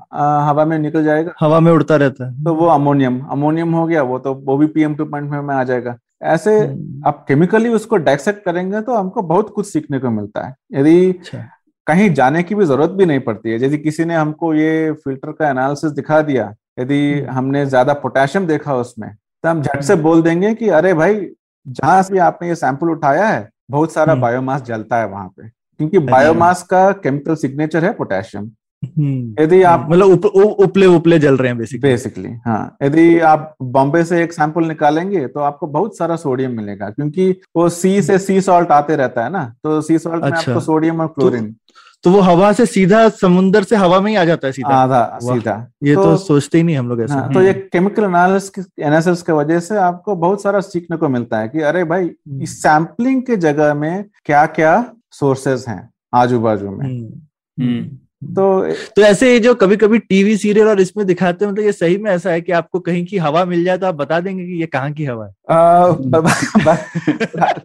[0.49, 4.03] हवा में निकल जाएगा। हवा में उड़ता रहता है। तो वो अमोनियम अमोनियम हो गया
[4.03, 7.97] वो तो वो भी पीएम टू पॉइंट में आ जाएगा। ऐसे हम्म, आप केमिकली उसको
[7.97, 11.45] डाइसेक्ट करेंगे तो हमको बहुत कुछ सीखने को मिलता है। यदि अच्छा।
[11.89, 15.33] कहीं जाने की भी ज़रूरत भी नहीं पड़ती है। यदि किसी ने हमको ये फ़िल्टर
[15.33, 19.11] का एनालिसिस दिखा दिया यदि हम्म। हमने ज़्यादा पोटेशियम देखा उसमें
[19.45, 21.27] तो हम झट से बोल देंगे कि अरे भाई
[21.67, 25.49] जहाँ से आपने ये सैंपल उठाया है बहुत सारा हम्म। बायोमास जलता है वहाँ पे।
[25.49, 28.51] क्योंकि बायोमास का केमिकल सिग्नेचर है पोटेशियम
[28.83, 30.25] हम्म, यदि आप मतलब उप,
[30.61, 35.27] उपले उपले जल रहे हैं बेसिकली बेसिकली हाँ। यदि आप बॉम्बे से एक सैंपल निकालेंगे
[35.27, 39.31] तो आपको बहुत सारा सोडियम मिलेगा क्योंकि वो सी से सी सॉल्ट आते रहता है
[39.31, 41.68] ना तो सी सॉल्ट अच्छा, में। आपको सोडियम और क्लोरीन तो
[42.07, 45.71] वो हवा से सीधा समुंदर से हवा में ही आ जाता है सीधा। आधा सीधा।
[45.85, 49.23] ये तो, तो- सोचते ही नहीं हम लोग ऐसा। हाँ, तो ये केमिकल एनालिसिस एनालिसिस
[49.23, 52.63] की वजह से आपको बहुत सारा सीखने को मिलता है कि अरे भाई हम्म। इस
[52.63, 56.87] सैम्पलिंग के जगह में क्या क्या सोर्सेस हैं आजू बाजू में?
[56.87, 61.53] हम्म, हम्म, तो तो ऐसे ये जो कभी कभी टीवी सीरियल और इसमें दिखाते हैं
[61.53, 63.95] मतलब ये सही में ऐसा है कि आपको कहीं की हवा मिल जाए तो आप
[63.95, 65.33] बता देंगे कि ये कहाँ की हवा है?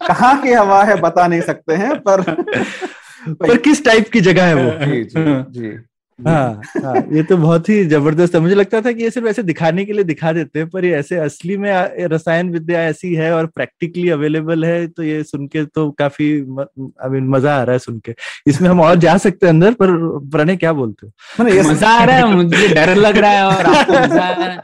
[0.07, 2.21] कहाँ की हवा है बता नहीं सकते हैं पर
[3.29, 4.71] पर किस टाइप की जगह है वो?
[4.85, 5.77] जी जी जी।
[6.19, 9.43] हाँ हाँ ये तो बहुत ही ज़बरदस्त है। मुझे लगता था कि ये सिर्फ़ ऐसे
[9.43, 11.71] दिखाने के लिए दिखा देते हैं पर ये ऐसे असली में
[12.11, 17.09] रसायन विद्या ऐसी है और प्रैक्टिकली अवेलेबल है तो ये सुन के तो काफ़ी आई
[17.09, 18.15] मीन मज़ा आ रहा है सुन के।
[18.47, 19.97] इसमें हम और जा सकते हैं अंदर पर
[20.31, 21.43] प्रणय क्या बोलते हो?
[21.69, 24.57] मज़ा आ रहा है मुझे डर लग रहा है और मज़ा आ रहा है।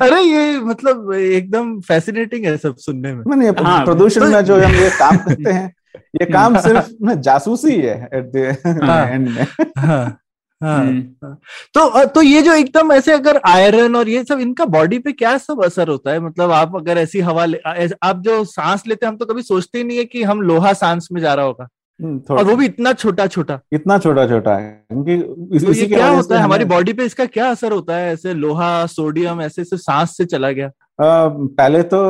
[0.00, 4.90] अरे ये मतलब एकदम फैसिनेटिंग है सब सुनने में। हाँ, प्रदूषण में जो हम ये
[4.98, 9.46] काम करते हैं ये काम सिर्फ़ जासूसी है एट द हाँ। एंड में।
[9.78, 10.18] हाँ
[10.60, 11.34] हाँ हम्म,
[11.74, 15.36] तो तो ये जो एकदम ऐसे अगर आयरन और ये सब इनका बॉडी पे क्या
[15.38, 16.20] सब असर होता है?
[16.20, 17.58] मतलब आप अगर ऐसी हवा ले,
[18.02, 20.72] आप जो सांस लेते हैं हम तो कभी सोचते ही नहीं है कि हम लोहा
[20.72, 21.68] सांस में जा रहा होगा।
[22.00, 25.14] हम्म, और वो भी इतना छोटा छोटा इतना छोटा छोटा है क्योंकि
[25.56, 26.42] इस, तो इसी क्या होता है?
[26.42, 28.12] हमारी बॉडी पे इसका क्या असर होता है?
[28.12, 32.00] ऐसे लोहा सोडियम ऐसे से सांस से चला गया। पहले तो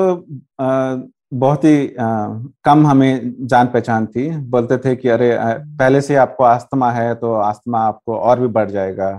[1.33, 6.91] बहुत ही कम हमें जान पहचान थी। बोलते थे कि अरे पहले से आपको आस्थमा
[6.93, 9.11] है तो आस्थमा आपको और भी बढ़ जाएगा।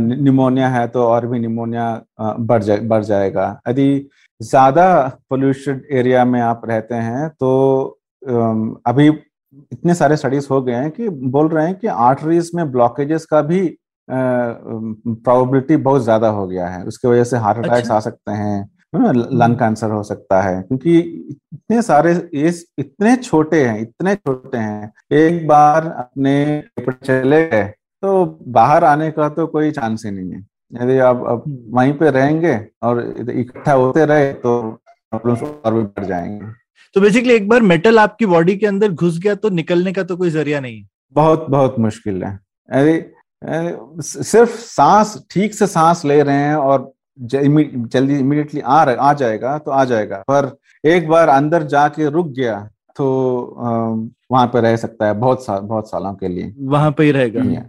[0.00, 1.86] निमोनिया है तो और भी निमोनिया
[2.20, 4.08] बढ़ जाए बढ़ जाएगा। यदि
[4.40, 4.86] ज़्यादा
[5.30, 7.50] पोल्यूशन एरिया में आप रहते हैं तो
[8.86, 9.08] अभी
[9.72, 13.40] इतने सारे स्टडीज़ हो गए हैं कि बोल रहे हैं कि आर्टरीज में ब्लॉकेजेस का
[13.42, 13.60] भी
[14.08, 18.68] प्रोबेबिलिटी बहुत ज़्यादा हो गया है। उसकी वजह से हार्ट अटैक्स अच्छा। आ सकते हैं।
[18.94, 24.92] लंग कैंसर हो सकता है क्योंकि इतने सारे ये इतने छोटे हैं इतने छोटे हैं
[25.12, 27.64] एक बार अपने चले गए
[28.02, 32.10] तो बाहर आने का तो कोई चांस ही नहीं है। यदि आप अब वहीं पे
[32.10, 33.00] रहेंगे और
[33.30, 34.60] इकट्ठा होते रहे तो
[35.12, 36.52] प्रॉब्लम्स और भी बढ़ जाएँगे।
[36.96, 40.16] तो बेसिकली एक बार मेटल आपकी बॉडी के अंदर घुस गया तो निकलने का तो
[40.16, 42.38] कोई ज़रिया नहीं बहुत बहुत मुश्किल है।
[42.70, 49.12] यदि सिर्फ़ सांस ठीक से सांस ले रहे हैं और जल्दी इमीडिएटली आ रहा आ
[49.12, 52.58] जाएगा तो आ जाएगा। पर एक बार अंदर जाके रुक गया
[52.96, 53.06] तो
[54.32, 57.64] वहाँ पे रह सकता है बहुत साल बहुत सालों के लिए। वहाँ पे ही रहेगा।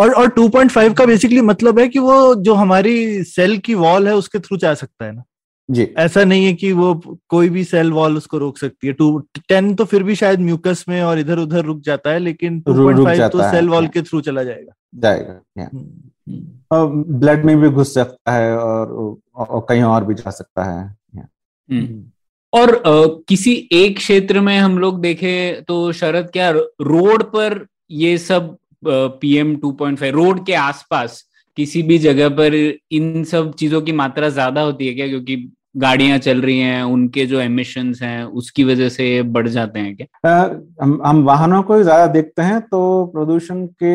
[0.00, 4.14] और और 2.5 का बेसिकली मतलब है कि वो जो हमारी सेल की वॉल है
[4.14, 5.22] उसके थ्रू जा सकता है ना?
[5.68, 9.18] जी। ऐसा नहीं है कि वो कोई भी सेल वॉल उसको रोक सकती है। टू
[9.48, 12.74] टेन तो फिर भी शायद म्यूकस में और इधर उधर रुक जाता है लेकिन टू
[12.74, 15.74] पॉइंट फाइव तो सेल वॉल हाँ। के थ्रू चला जाएगा। जाएगा yeah.
[15.74, 20.96] हम्म, ब्लड में भी घुस सकता है और, और कहीं और भी जा सकता है।
[21.16, 22.04] हम्म।
[22.52, 28.18] और अ, किसी एक क्षेत्र में हम लोग देखे तो शरद क्या रोड पर ये
[28.18, 31.24] सब पीएम 2.5 रोड के आसपास
[31.56, 32.54] किसी भी जगह पर
[32.92, 35.08] इन सब चीज़ों की मात्रा ज़्यादा होती है क्या?
[35.08, 35.36] क्योंकि
[35.74, 40.06] गाड़ियाँ चल रही हैं उनके जो एमिशंस हैं उसकी वजह से बढ़ जाते हैं क्या?
[40.44, 42.80] अ, हम हम वाहनों को ज़्यादा देखते हैं तो
[43.14, 43.94] प्रदूषण के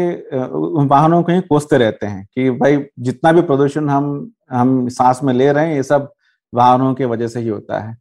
[0.85, 5.33] वाहनों को ही कोसते रहते हैं कि भाई जितना भी प्रदूषण हम हम सांस में
[5.33, 6.11] ले रहे हैं ये सब
[6.53, 7.95] वाहनों की वजह से ही होता है।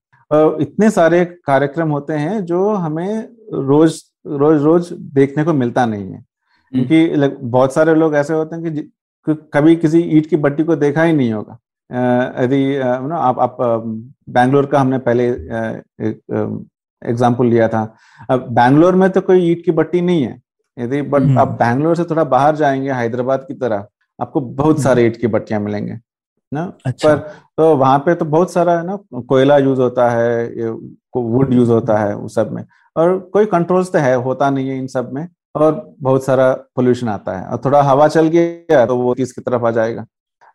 [0.63, 6.25] इतने सारे कार्यक्रम होते हैं जो हमें रोज रोज रोज देखने को मिलता नहीं है।
[6.73, 11.03] क्योंकि बहुत सारे लोग ऐसे होते हैं कि कभी किसी ईट की बट्टी को देखा
[11.03, 11.59] ही नहीं होगा।
[11.91, 12.65] यदि
[13.09, 13.57] ना आप आप
[14.31, 15.29] बैंगलोर का हमने पहले
[17.03, 17.83] एग्ज़ाम्पल लिया था।
[18.31, 20.41] अब बैंगलोर में तो कोई ईट की बट्टी नहीं है
[20.77, 23.87] यदि बट हम्म। आप बैंगलोर से थोड़ा बाहर जाएँगे हैदराबाद की तरह
[24.19, 25.99] आपको बहुत सारे ईट की भट्टियाँ मिलेंगे
[26.53, 26.73] ना?
[26.87, 27.19] अच्छा। पर
[27.59, 28.99] तो वहाँ पे तो बहुत सारा है ना
[29.29, 30.69] कोयला यूज़ होता है ये
[31.17, 32.65] वुड यूज़ होता है उस सब में।
[32.97, 37.09] और कोई कंट्रोल्स तो है होता नहीं है इन सब में और बहुत सारा पोल्यूशन
[37.09, 40.05] आता है। और थोड़ा हवा चल गया तो वो तीस की तरफ़ आ जाएगा?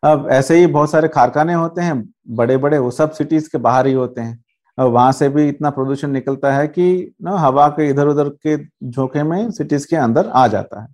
[0.03, 2.03] अब ऐसे ही बहुत सारे कारखाने होते हैं
[2.35, 4.43] बड़े बड़े वो सब सिटीज़ के बाहर ही होते हैं।
[4.77, 8.57] और वहाँ से भी इतना प्रदूषण निकलता है कि ना हवा के इधर उधर के
[8.89, 10.87] झोंके में सिटीज़ के अंदर आ जाता है।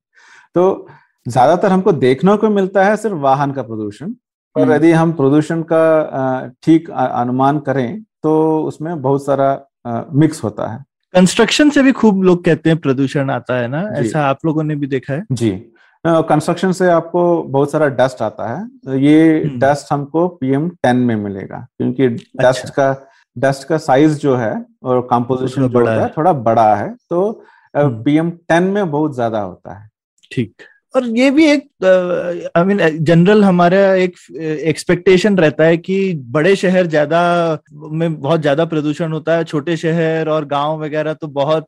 [0.56, 0.88] तो
[1.26, 4.14] ज़्यादातर हमको देखने को मिलता है सिर्फ़ वाहन का प्रदूषण
[4.56, 9.50] और हम्म। यदि हम प्रदूषण का ठीक अनुमान करें तो उसमें बहुत सारा
[10.14, 13.82] मिक्स होता है। कंस्ट्रक्शन से भी खूब लोग कहते हैं प्रदूषण आता है ना?
[13.96, 15.24] ऐसा आप लोगों ने भी देखा है?
[15.32, 15.52] जी।
[16.06, 20.98] कंस्ट्रक्शन से आपको बहुत सारा डस्ट आता है तो ये हम्म। डस्ट हमको पीएम टेन
[20.98, 25.92] में मिलेगा क्योंकि डस्ट अच्छा। का डस्ट का साइज़ जो है और कंपोजिशन जो बड़ा
[25.94, 27.30] है। थोड़ा बड़ा है तो
[27.74, 29.90] हम्म। पीएम टेन में बहुत ज़्यादा होता है
[30.32, 30.64] ठीक
[30.96, 35.98] और ये भी एक आई मीन जनरल हमारा एक एक्सपेक्टेशन रहता है कि
[36.32, 37.22] बड़े शहर ज़्यादा
[37.74, 41.68] में बहुत ज़्यादा प्रदूषण होता है छोटे शहर और गाँव वगैरह तो बहुत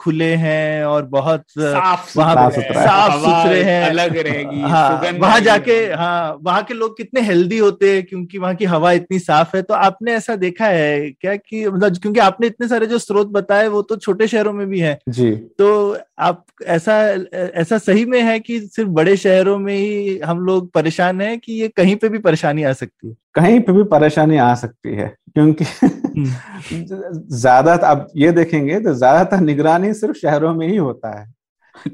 [0.00, 4.60] खुले हैं और बहुत अ, साफ़ वहाँ साफ़ सुथरा है। साफ़ हवा सुथरे अलग रहेगी
[4.62, 8.92] हाँ वहाँ जाके हाँ वहाँ के लोग कितने हेल्दी होते हैं क्योंकि वहाँ की हवा
[8.92, 12.86] इतनी साफ़ है। तो आपने ऐसा देखा है क्या कि मतलब क्योंकि आपने इतने सारे
[12.86, 16.96] जो स्रोत बताए वो तो छोटे शहरों में भी है। जी। तो आप ऐसा
[17.34, 21.52] ऐसा सही में है कि सिर्फ़ बड़े शहरों में ही हम लोग परेशान हैं कि
[21.52, 25.14] ये कहीं पे भी परेशानी आ सकती है। कहीं पे भी परेशानी आ सकती है
[25.34, 25.64] क्योंकि
[27.38, 31.26] ज़्यादा आप ये देखेंगे तो ज़्यादातर निगरानी सिर्फ़ शहरों में ही होता है।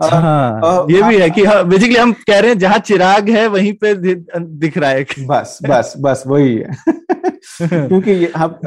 [0.03, 3.29] और- हाँ और ये भी है। कि हाँ बेसिकली हम कह रहे हैं जहाँ चिराग
[3.31, 6.71] है वहीं पे दिख रहा है। बस बस बस वही है।
[7.63, 8.61] क्योंकि आप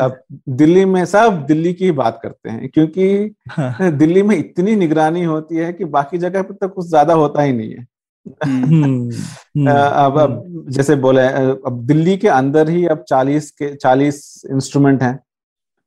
[0.50, 5.24] दिल्ली में सब दिल्ली की ही बात करते हैं क्योंकि हाँ, दिल्ली में इतनी निगरानी
[5.24, 7.86] होती है कि बाकी जगह पर तो कुछ ज़्यादा होता ही नहीं है।
[8.46, 9.12] हम्म, हम्म,
[9.58, 15.04] हम्म, अब अब जैसे बोले अब दिल्ली के अंदर ही अब चालीस के चालीस इंस्ट्रूमेंट
[15.04, 15.20] हैं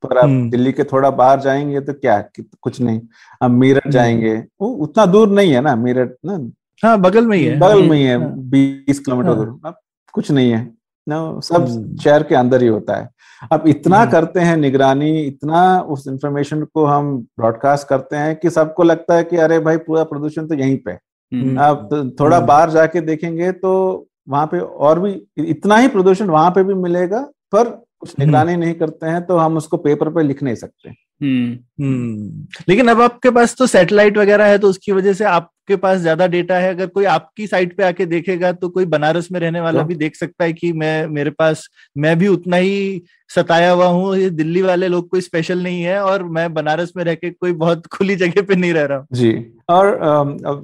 [0.02, 2.24] पर अब हम्म। दिल्ली के थोड़ा बाहर जाएँगे तो क्या
[2.60, 3.00] कुछ नहीं
[3.42, 6.50] अब मेरठ हम्म। जाएँगे वो उतना दूर नहीं है ना मेरठ ना
[6.84, 9.76] हाँ बगल में ही है बगल में ही है हाँ। बीस किलोमीटर हाँ। दूर अब
[10.12, 10.74] कुछ नहीं है
[11.08, 13.08] ना सब हम्म। शहर के अंदर ही होता है
[13.52, 18.50] अब इतना हम्म। करते हैं निगरानी इतना उस इंफॉर्मेशन को हम ब्रॉडकास्ट करते हैं कि
[18.50, 21.00] सबको लगता है कि अरे भाई पूरा प्रदूषण तो यहीं पे है।
[21.32, 26.26] हम्म, आप थोड़ा हम्म। बाहर जाके देखेंगे तो वहाँ पे और भी इतना ही प्रदूषण
[26.26, 27.20] वहाँ पे भी मिलेगा
[27.52, 27.64] पर
[28.00, 32.46] कुछ निगरानी नहीं करते हैं तो हम उसको पेपर पे लिख नहीं सकते। हम्म, हम्म।
[32.68, 35.24] लेकिन अब आपके पास तो सैटेलाइट वगैरह है तो उसकी वजह से
[35.62, 39.28] आपके पास ज़्यादा डेटा है अगर कोई आपकी साइट पे आके देखेगा तो कोई बनारस
[39.32, 39.86] में रहने वाला तो?
[39.88, 41.64] भी देख सकता है कि मैं मेरे पास
[41.96, 46.00] मैं भी उतना ही सताया हुआ हूँ ये दिल्ली वाले लोग कोई स्पेशल नहीं है
[46.02, 49.06] और मैं बनारस में रह के कोई बहुत खुली जगह पे नहीं रह रहा हूँ
[49.12, 49.32] जी
[49.70, 49.98] और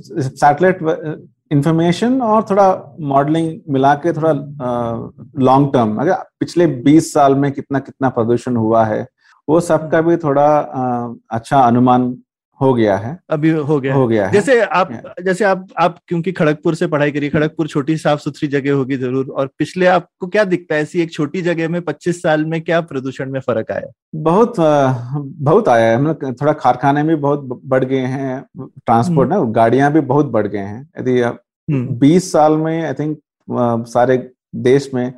[0.02, 0.82] सैटेलाइट
[1.52, 2.68] इंफॉर्मेशन और थोड़ा
[3.08, 4.32] मॉडलिंग मिला के थोड़ा
[5.42, 9.06] लॉन्ग टर्म अगर पिछले 20 साल में कितना कितना प्रदूषण हुआ है
[9.48, 12.14] वो सबका भी थोड़ा अ, अच्छा अनुमान
[12.60, 14.90] हो गया है। अभी हो गया है। गया है। जैसे आप
[15.24, 19.26] जैसे आप आप क्योंकि खड़गपुर से पढ़ाई करिए खड़गपुर छोटी साफ़ सुथरी जगह होगी ज़रूर।
[19.36, 20.82] और पिछले आपको क्या दिखता है?
[20.82, 23.90] ऐसी एक छोटी जगह में 25 साल में क्या प्रदूषण में फ़र्क आया?
[24.14, 29.92] बहुत बहुत आया है। लोग थोड़ा कारखाने भी बहुत बढ़ गए हैं। ट्रांसपोर्ट ना गाड़ियाँ
[29.92, 33.18] भी बहुत बढ़ गए हैं। यदि हम्म, बीस साल में आई थिंक
[33.88, 34.16] सारे
[34.56, 35.12] देश में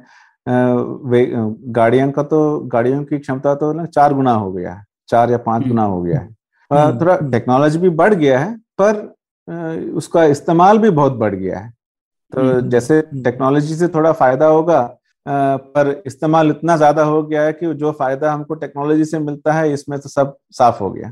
[0.46, 2.38] गाड़ियों का तो
[2.72, 5.82] गाड़ियों की क्षमता तो ना चार गुना हो गया है। चार या पाँच हम्म। गुना
[5.84, 6.34] हो गया है। हम्म,
[6.70, 11.72] थोड़ा हम्म। टेक्नोलॉजी भी बढ़ गया है पर उसका इस्तेमाल भी बहुत बढ़ गया है
[12.32, 14.80] तो हम्म, जैसे हम्म। टेक्नोलॉजी से थोड़ा फ़ायदा होगा
[15.26, 19.72] पर इस्तेमाल इतना ज़्यादा हो गया है कि जो फ़ायदा हमको टेक्नोलॉजी से मिलता है
[19.72, 21.08] इसमें तो सब साफ़ हो गया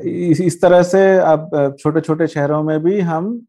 [0.00, 3.40] इस, इस तरह से अब छोटे छोटे शहरों में भी हम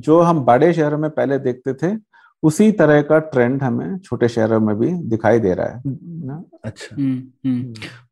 [0.00, 1.94] जो हम बड़े शहरों में पहले देखते थे
[2.42, 6.44] उसी तरह का ट्रेंड हमें छोटे शहरों में भी दिखाई दे रहा है ना?
[6.64, 6.96] अच्छा।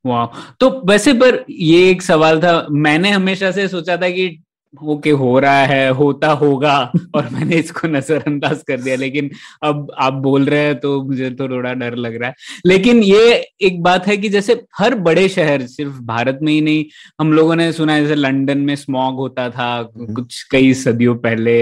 [0.07, 0.27] वाह।
[0.61, 4.43] तो वैसे पर ये एक सवाल था मैंने हमेशा से सोचा था कि
[4.75, 6.75] ओके हो रहा है होता होगा
[7.15, 9.31] और मैंने इसको नजरअंदाज कर दिया। लेकिन
[9.63, 12.35] अब आप बोल रहे हैं तो मुझे तो थोड़ा डर लग रहा है।
[12.67, 16.85] लेकिन ये एक बात है कि जैसे हर बड़े शहर सिर्फ़ भारत में ही नहीं
[17.21, 21.15] हम लोगों ने सुना है जैसे लंदन में स्मॉग होता था हम्म। कुछ कई सदियों
[21.19, 21.59] पहले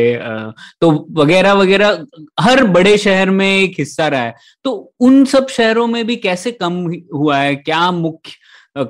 [0.81, 0.91] तो
[1.23, 2.05] वगैरह वगैरह
[2.41, 6.53] हर बड़े शहर में एक हिस्सा रहा है। तो उन सब शहरों में भी कैसे
[6.53, 7.57] कम हुआ है?
[7.57, 8.33] क्या मुख्य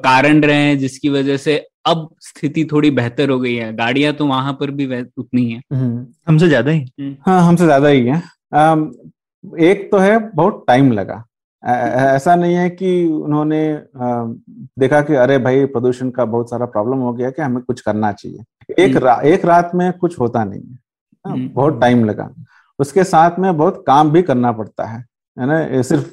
[0.04, 1.57] कारण रहे हैं जिसकी वजह से
[1.88, 6.07] अब स्थिति थोड़ी बेहतर हो गई है। गाड़ियाँ तो वहाँ पर भी उतनी है। हम्म।
[6.29, 6.81] हमसे ज़्यादा ही?
[7.01, 8.22] हम्म। हाँ हमसे ज़्यादा ही है।
[9.66, 11.24] एक तो है बहुत टाइम लगा।
[11.62, 13.61] ऐसा नहीं है कि उन्होंने
[14.79, 18.12] देखा कि अरे भाई प्रदूषण का बहुत सारा प्रॉब्लम हो गया कि हमें कुछ करना
[18.12, 20.79] चाहिए। एक हम्म। रा, एक रात में कुछ होता नहीं है।
[21.24, 22.31] हाँ, बहुत टाइम लगा।
[22.79, 25.05] उसके साथ में बहुत काम भी करना पड़ता है।
[25.37, 25.83] है ना?
[25.83, 26.11] सिर्फ़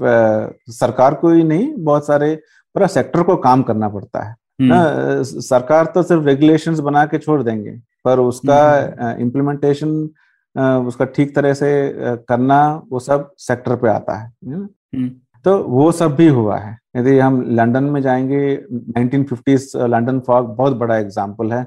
[0.71, 2.35] सरकार को ही नहीं बहुत सारे
[2.75, 7.17] पूरा सेक्टर को काम करना पड़ता है। ना हम्म। सरकार तो सिर्फ़ रेगुलेशंस बना के
[7.17, 7.71] छोड़ देंगे
[8.05, 9.89] पर उसका इम्प्लीमेंटेशन
[10.55, 11.69] हम्म। उसका ठीक तरह से
[12.29, 15.09] करना वो सब सेक्टर पे आता है हम्म।
[15.45, 18.55] तो वो सब भी हुआ है यदि हम लंदन में जाएँगे
[18.99, 21.61] 1950s लंदन फॉग बहुत बड़ा एग्ज़ाम्पल है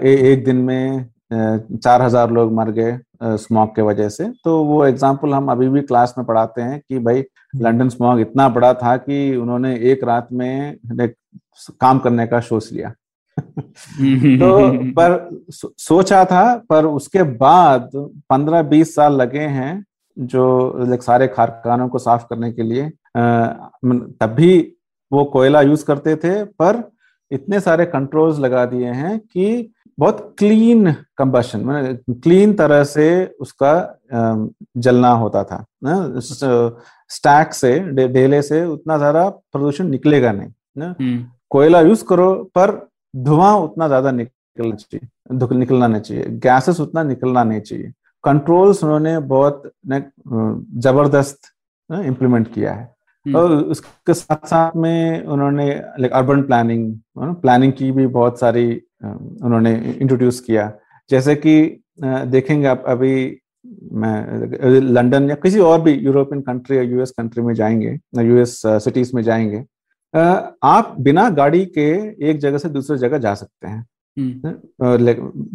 [0.00, 4.84] ए, एक दिन में चार हज़ार लोग मर गए स्मॉग के वजह से तो वो
[4.86, 7.24] एग्ज़ाम्पल हम अभी भी क्लास में पढ़ाते हैं कि भाई
[7.56, 10.76] लंदन स्मॉग इतना बड़ा था कि उन्होंने एक रात में
[11.80, 12.92] काम करने का सोच लिया।
[13.38, 17.90] तो पर सो, सोचा था पर उसके बाद
[18.30, 19.84] पंद्रह बीस साल लगे हैं
[20.18, 22.90] जो सारे कारखानों को साफ़ करने के लिए।
[24.20, 24.76] तब भी
[25.12, 26.90] वो कोयला यूज़ करते थे पर
[27.30, 34.00] इतने सारे कंट्रोल्स लगा दिए हैं कि बहुत क्लीन कंबशन मतलब क्लीन तरह से उसका
[34.76, 36.20] जलना होता था। ना
[37.10, 42.70] स्टैक से डेले से उतना सारा प्रदूषण निकलेगा नहीं। ना हम्म। कोयला यूज़ करो पर
[43.14, 47.92] धुआँ उतना ज़्यादा निकलना चाहिए निकलना नहीं चाहिए गैसेस उतना निकलना नहीं चाहिए
[48.24, 49.72] कंट्रोल्स उन्होंने बहुत
[50.78, 51.50] ज़बरदस्त
[51.90, 52.84] इम्प्लीमेंट किया है
[53.26, 56.94] हम्म। और उसके साथ साथ में उन्होंने लाइक अर्बन प्लानिंग
[57.42, 58.68] प्लानिंग की भी बहुत सारी
[59.04, 60.72] उन्होंने इंट्रोड्यूस किया
[61.10, 61.58] जैसे कि
[62.00, 63.14] देखेंगे आप अभी
[63.94, 69.14] मैं लंदन या किसी और भी यूरोपियन कंट्री या यूएस कंट्री में जाएँगे यूएस सिटीज़
[69.14, 69.64] में जाएँगे
[70.14, 71.90] आप बिना गाड़ी के
[72.30, 73.86] एक जगह से दूसरी जगह जा सकते हैं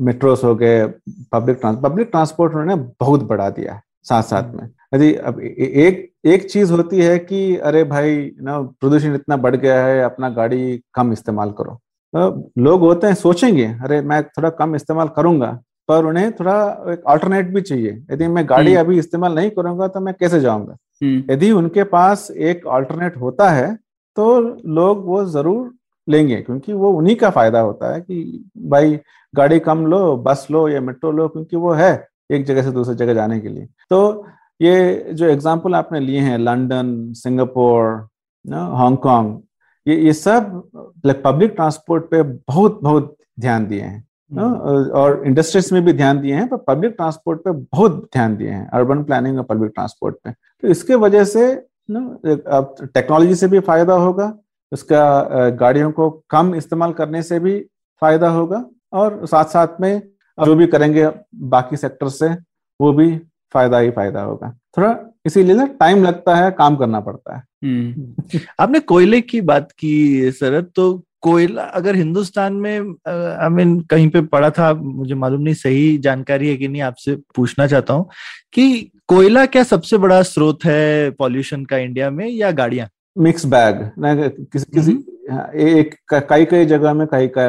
[0.02, 0.86] मेट्रोस हम्म। हो गए
[1.32, 6.10] पब्लिक पब्लिक ट्रांसपोर्ट उन्होंने बहुत बढ़ा दिया है साथ साथ हम्म। में यदि अब एक
[6.26, 10.82] एक चीज़ होती है कि अरे भाई ना प्रदूषण इतना बढ़ गया है अपना गाड़ी
[10.94, 11.80] कम इस्तेमाल करो
[12.14, 15.52] तो लोग होते हैं सोचेंगे अरे मैं थोड़ा कम इस्तेमाल करूँगा
[15.90, 16.56] पर उन्हें थोड़ा
[16.92, 20.40] एक अल्टरनेट भी चाहिए यदि मैं गाड़ी हम्म। अभी इस्तेमाल नहीं करूँगा तो मैं कैसे
[20.40, 20.78] जाऊँगा
[21.30, 23.78] यदि उनके पास एक अल्टरनेट होता है
[24.18, 24.40] तो
[24.72, 25.74] लोग वो ज़रूर
[26.08, 29.00] लेंगे क्योंकि वो उन्हीं का फ़ायदा होता है कि भाई
[29.34, 31.92] गाड़ी कम लो बस लो या मेट्रो लो क्योंकि वो है
[32.32, 34.02] एक जगह से दूसरी जगह जाने के लिए तो
[34.60, 37.92] ये जो एग्ज़ाम्पल आपने लिए हैं लंदन सिंगापुर
[38.46, 39.38] हांगकांग
[39.86, 40.62] ये ये सब
[41.24, 46.36] पब्लिक ट्रांसपोर्ट पे बहुत बहुत ध्यान दिए हैं हम्म। और इंडस्ट्रीज़ में भी ध्यान दिए
[46.36, 50.32] हैं पर पब्लिक ट्रांसपोर्ट पे बहुत ध्यान दिए हैं अर्बन प्लानिंग और पब्लिक ट्रांसपोर्ट पे
[50.32, 51.46] तो इसके वजह से
[51.90, 54.34] अब टेक्नोलॉजी से भी फ़ायदा होगा,
[54.72, 57.60] उसका गाड़ियों को कम इस्तेमाल करने से भी
[58.02, 60.02] फ़ायदा होगा, और साथ साथ में
[60.38, 61.08] जो भी करेंगे
[61.48, 62.30] बाकी सेक्टर से,
[62.80, 63.16] वो भी
[63.54, 68.40] फ़ायदा ही फ़ायदा होगा थोड़ा इसीलिए ना टाइम लगता है, काम करना पड़ता है हम्म।
[68.60, 74.22] आपने कोयले की बात की सरद तो कोयला अगर हिंदुस्तान में आई मीन कहीं पे
[74.34, 78.10] पड़ा था मुझे मालूम नहीं सही जानकारी है कि नहीं आपसे पूछना चाहता हूँ
[78.54, 82.88] कि कोयला क्या सबसे बड़ा स्रोत है पॉल्यूशन का इंडिया में या गाड़ियाँ?
[83.18, 85.96] मिक्स बैग किसी किसी हम्म। हाँ, एक
[86.30, 87.48] कई कई जगह में कई का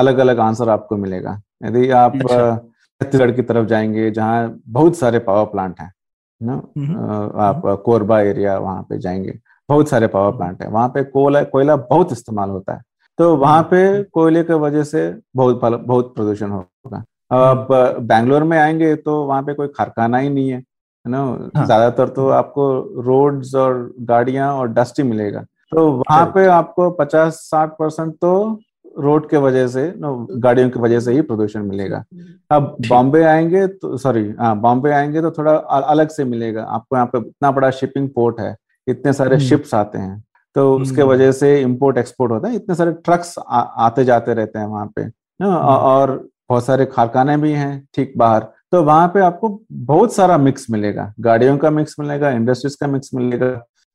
[0.00, 2.56] अलग अलग आंसर आपको मिलेगा। यदि आप छत्तीसगढ़ अच्छा।
[3.00, 5.92] छत्तीसगढ़ की तरफ़ जाएँगे जहाँ बहुत सारे पावर प्लांट हैं
[6.40, 6.60] ना?
[6.78, 11.42] हम्म। आप कोरबा एरिया वहाँ पे जाएँगे बहुत सारे पावर प्लांट है। वहाँ पे कोयला
[11.52, 12.82] कोयला बहुत इस्तेमाल होता है।
[13.18, 17.66] तो वहाँ पे कोयले की वजह से बहुत बहुत प्रदूषण होगा। अब
[18.02, 20.62] बैंगलोर में आएँगे तो वहाँ पे कोई कारखाना ही नहीं है
[21.04, 21.18] ना?
[21.56, 22.66] हाँ। ज़्यादातर तो आपको
[23.02, 25.40] रोड्स और गाड़ियाँ और डस्ट ही मिलेगा।
[25.72, 28.60] तो वहाँ पे आपको 50 60 परसेंट तो
[28.98, 32.02] रोड के वजह से नो गाड़ियों की वजह से ही प्रदूषण मिलेगा।
[32.50, 37.06] अब बॉम्बे आएँगे तो सॉरी हाँ बॉम्बे आएँगे तो थोड़ा अलग से मिलेगा। आपको यहाँ
[37.06, 38.54] पे इतना बड़ा शिपिंग पोर्ट है
[38.86, 40.23] इतने सारे शिप्स आते हैं।
[40.56, 44.58] तो उसके वजह से इम्पोर्ट एक्सपोर्ट होता है। इतने सारे ट्रक्स आ, आते जाते रहते
[44.58, 45.08] हैं वहाँ पे
[45.40, 50.66] और बहुत सारे कारखाने भी हैं ठीक बाहर। तो वहाँ पे आपको बहुत सारा मिक्स
[50.70, 53.46] मिलेगा। गाड़ियों का मिक्स मिलेगा इंडस्ट्रीज़ का मिक्स मिलेगा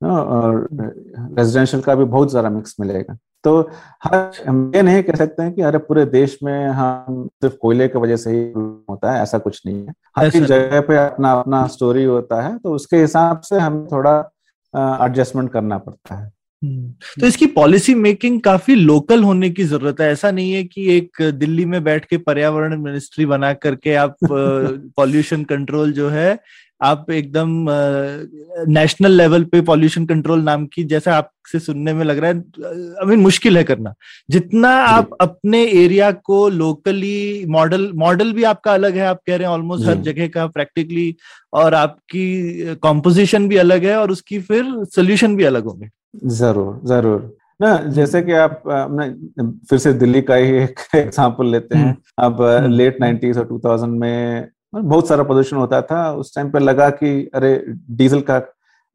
[0.01, 3.59] और रेजिडेंशियल का भी बहुत सारा मिक्स मिलेगा। तो
[4.03, 7.87] हर हम ये नहीं कह सकते हैं कि अरे पूरे देश में हम सिर्फ़ कोयले
[7.87, 8.51] की वजह से ही
[8.89, 12.57] होता है ऐसा कुछ नहीं है। हर एक जगह पे अपना अपना स्टोरी होता है
[12.57, 14.17] तो उसके हिसाब से हमें थोड़ा
[15.05, 16.31] एडजस्टमेंट करना पड़ता है।
[16.63, 21.21] तो इसकी पॉलिसी मेकिंग काफ़ी लोकल होने की ज़रूरत है। ऐसा नहीं है कि एक
[21.33, 26.39] दिल्ली में बैठ के पर्यावरण मिनिस्ट्री बना करके आप पॉल्यूशन कंट्रोल जो है
[26.81, 27.65] आप एकदम
[28.69, 33.05] नेशनल लेवल पे पॉल्यूशन कंट्रोल नाम की जैसा आपसे सुनने में लग रहा है आई
[33.05, 33.93] मीन मुश्किल है करना।
[34.29, 39.47] जितना आप अपने एरिया को लोकली मॉडल मॉडल भी आपका अलग है आप कह रहे
[39.47, 41.15] हैं ऑलमोस्ट हर जगह का प्रैक्टिकली
[41.53, 47.35] और आपकी कॉम्पोजिशन भी अलग है और उसकी फिर सोल्यूशन भी अलग होंगे। ज़रूर ज़रूर।
[47.61, 48.61] ना जैसे कि आप
[49.69, 53.99] फिर से दिल्ली का ही एक एग्जांपल लेते हैं। अब लेट नाइन्टीज और टू थाउज़ेंड
[53.99, 57.53] में बहुत सारा प्रदूषण होता था। उस टाइम पे लगा कि अरे
[57.91, 58.39] डीजल का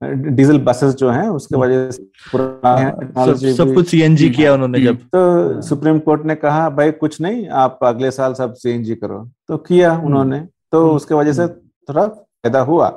[0.03, 5.61] डीजल बसेस जो हैं उसके वजह से सब, सब कुछ सीएनजी किया उन्होंने जब। तो
[5.63, 9.93] सुप्रीम कोर्ट ने कहा भाई कुछ नहीं आप अगले साल सब सीएनजी करो। तो किया
[9.99, 10.41] उन्होंने।
[10.73, 12.89] तो उसके वजह से थोड़ा फ़ायदा हुआ।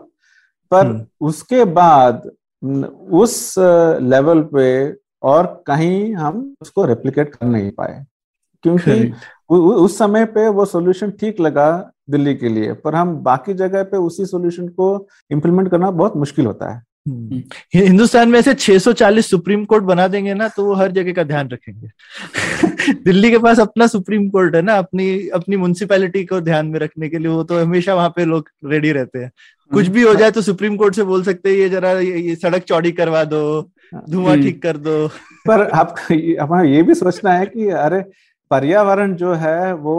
[0.71, 2.29] पर उसके बाद
[3.09, 3.55] उस
[4.01, 8.05] लेवल पे और कहीं हम उसको रेप्लिकेट कर नहीं पाए।
[8.63, 9.13] क्योंकि
[9.53, 13.97] उस समय पे वो सॉल्यूशन ठीक लगा दिल्ली के लिए पर हम बाकी जगह पे
[13.97, 16.83] उसी सॉल्यूशन को इम्प्लीमेंट करना बहुत मुश्किल होता है।
[17.75, 21.49] हिंदुस्तान में ऐसे 640 सुप्रीम कोर्ट बना देंगे ना तो वो हर जगह का ध्यान
[21.49, 21.87] रखेंगे।
[22.93, 27.09] दिल्ली के पास अपना सुप्रीम कोर्ट है ना अपनी अपनी म्यूनसिपैलिटी को ध्यान में रखने
[27.09, 29.31] के लिए वो तो हमेशा वहाँ पे लोग रेडी रहते हैं।
[29.71, 32.63] कुछ भी हो जाए तो सुप्रीम कोर्ट से बोल सकते हैं ये जरा ये सड़क
[32.63, 33.41] चौड़ी करवा दो
[34.09, 35.07] धुआँ हम्म। ठीक कर दो।
[35.47, 38.01] पर आप हमारा ये भी सोचना है कि अरे
[38.51, 39.97] पर्यावरण जो है वो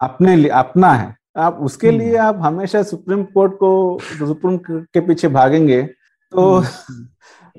[0.00, 5.00] अपने लिए अपना है। आप उसके हम्म। लिए आप हमेशा सुप्रीम कोर्ट को सुप्रीम के
[5.00, 7.06] पीछे भागेंगे तो हम्म।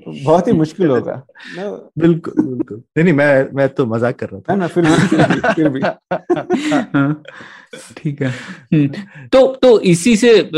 [0.24, 1.22] बहुत ही मुश्किल होगा।
[1.98, 5.68] बिल्कुल बिल्कुल। नहीं नहीं मैं मैं तो मज़ाक कर रहा था। ना फिर भी फिर
[5.68, 7.22] भी। हाँ,
[7.96, 8.86] ठीक है। हम्म,
[9.32, 10.50] तो तो इसी से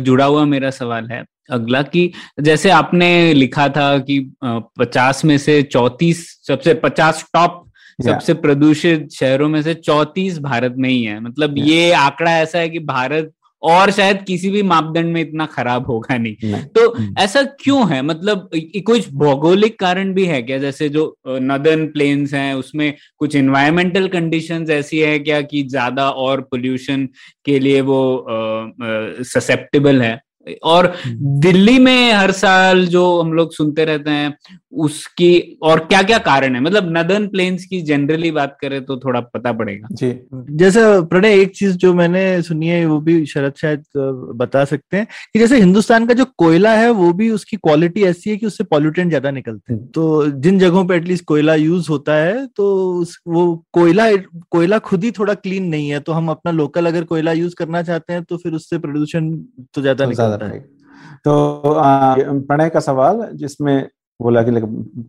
[0.00, 2.10] जुड़ा हुआ मेरा सवाल है अगला कि
[2.40, 7.60] जैसे आपने लिखा था कि पचास में से चौतीस सबसे पचास टॉप
[8.04, 12.68] सबसे प्रदूषित शहरों में से चौतीस भारत में ही है। मतलब ये आंकड़ा ऐसा है
[12.68, 13.32] कि भारत
[13.64, 17.88] और शायद किसी भी मापदंड में इतना खराब होगा नहीं, नहीं। तो हम्म। ऐसा क्यों
[17.90, 18.50] है मतलब
[18.86, 24.66] कुछ भौगोलिक कारण भी है क्या जैसे जो नदन प्लेन्स हैं उसमें कुछ इन्वायरमेंटल कंडीशन
[24.70, 27.08] ऐसी है क्या कि ज़्यादा और पोल्यूशन
[27.46, 28.02] के लिए वो
[29.24, 30.20] ससेप्टेबल है
[30.62, 34.36] और हम्म। दिल्ली में हर साल जो हम लोग सुनते रहते हैं
[34.76, 36.60] उसकी और क्या क्या कारण है?
[36.60, 40.12] मतलब नदर्न प्लेन्स की जनरली बात करें तो थोड़ा पता पड़ेगा। जी।
[40.56, 43.84] जैसे प्रणय एक चीज़ जो मैंने सुनी है वो भी शरद शायद
[44.36, 48.30] बता सकते हैं कि जैसे हिंदुस्तान का जो कोयला है वो भी उसकी क्वालिटी ऐसी
[48.30, 52.14] है कि उससे पॉल्यूटेंट ज़्यादा निकलते हैं। तो जिन जगहों पर एटलीस्ट कोयला यूज़ होता
[52.14, 52.66] है तो
[53.28, 54.10] वो कोयला
[54.50, 57.82] कोयला खुद ही थोड़ा क्लीन नहीं है। तो हम अपना लोकल अगर कोयला यूज़ करना
[57.82, 59.30] चाहते हैं तो फिर उससे प्रदूषण
[59.74, 60.10] तो ज़्यादा तो
[60.42, 63.88] निकलता है। तो प्रणय का सवाल जिसमें
[64.20, 64.50] बोला कि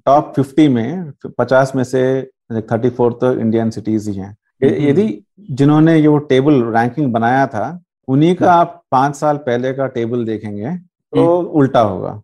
[0.05, 5.23] टॉप फिफ्टी में पचास में से थर्टी फोर तो इंडियन सिटीज़ ही। हैं हम्म। यदि
[5.51, 10.25] जिन्होंने ये वो टेबल रैंकिंग बनाया था उन्हीं का आप पाँच साल पहले का टेबल
[10.25, 12.21] देखेंगे तो हम्म। उल्टा होगा।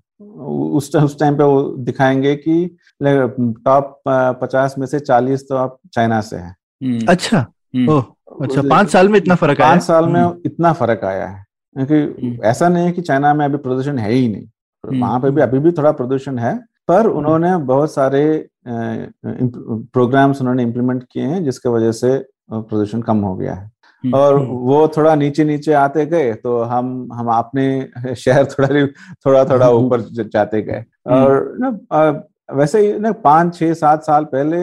[0.78, 4.02] उस उस टाइम पे वो दिखाएँगे कि टॉप
[4.42, 7.46] पचास में से चालीस तो आप चाइना से है। हम्म। अच्छा।
[7.90, 8.06] ओह
[8.42, 12.38] अच्छा पाँच साल में इतना फ़र्क आया पाँच साल में इतना फ़र्क आया है। क्योंकि
[12.48, 15.60] ऐसा नहीं है कि चाइना में अभी प्रदूषण है ही नहीं। वहाँ पे भी अभी
[15.60, 16.56] भी थोड़ा प्रदूषण है
[16.88, 18.24] पर उन्होंने बहुत सारे
[18.68, 22.18] प्रोग्राम्स उन्होंने इम्प्लीमेंट किए हैं जिसके वजह से
[22.52, 23.66] प्रदूषण कम हो गया है।
[24.04, 27.66] हम्म, और हम्म। वो थोड़ा नीचे नीचे आते गए तो हम हम अपने
[28.16, 28.86] शहर थोड़ा
[29.26, 32.10] थोड़ा थोड़ा हम्म, ऊपर जाते गए। और ना
[32.56, 34.58] वैसे ही ना पाँच छह सात साल पहले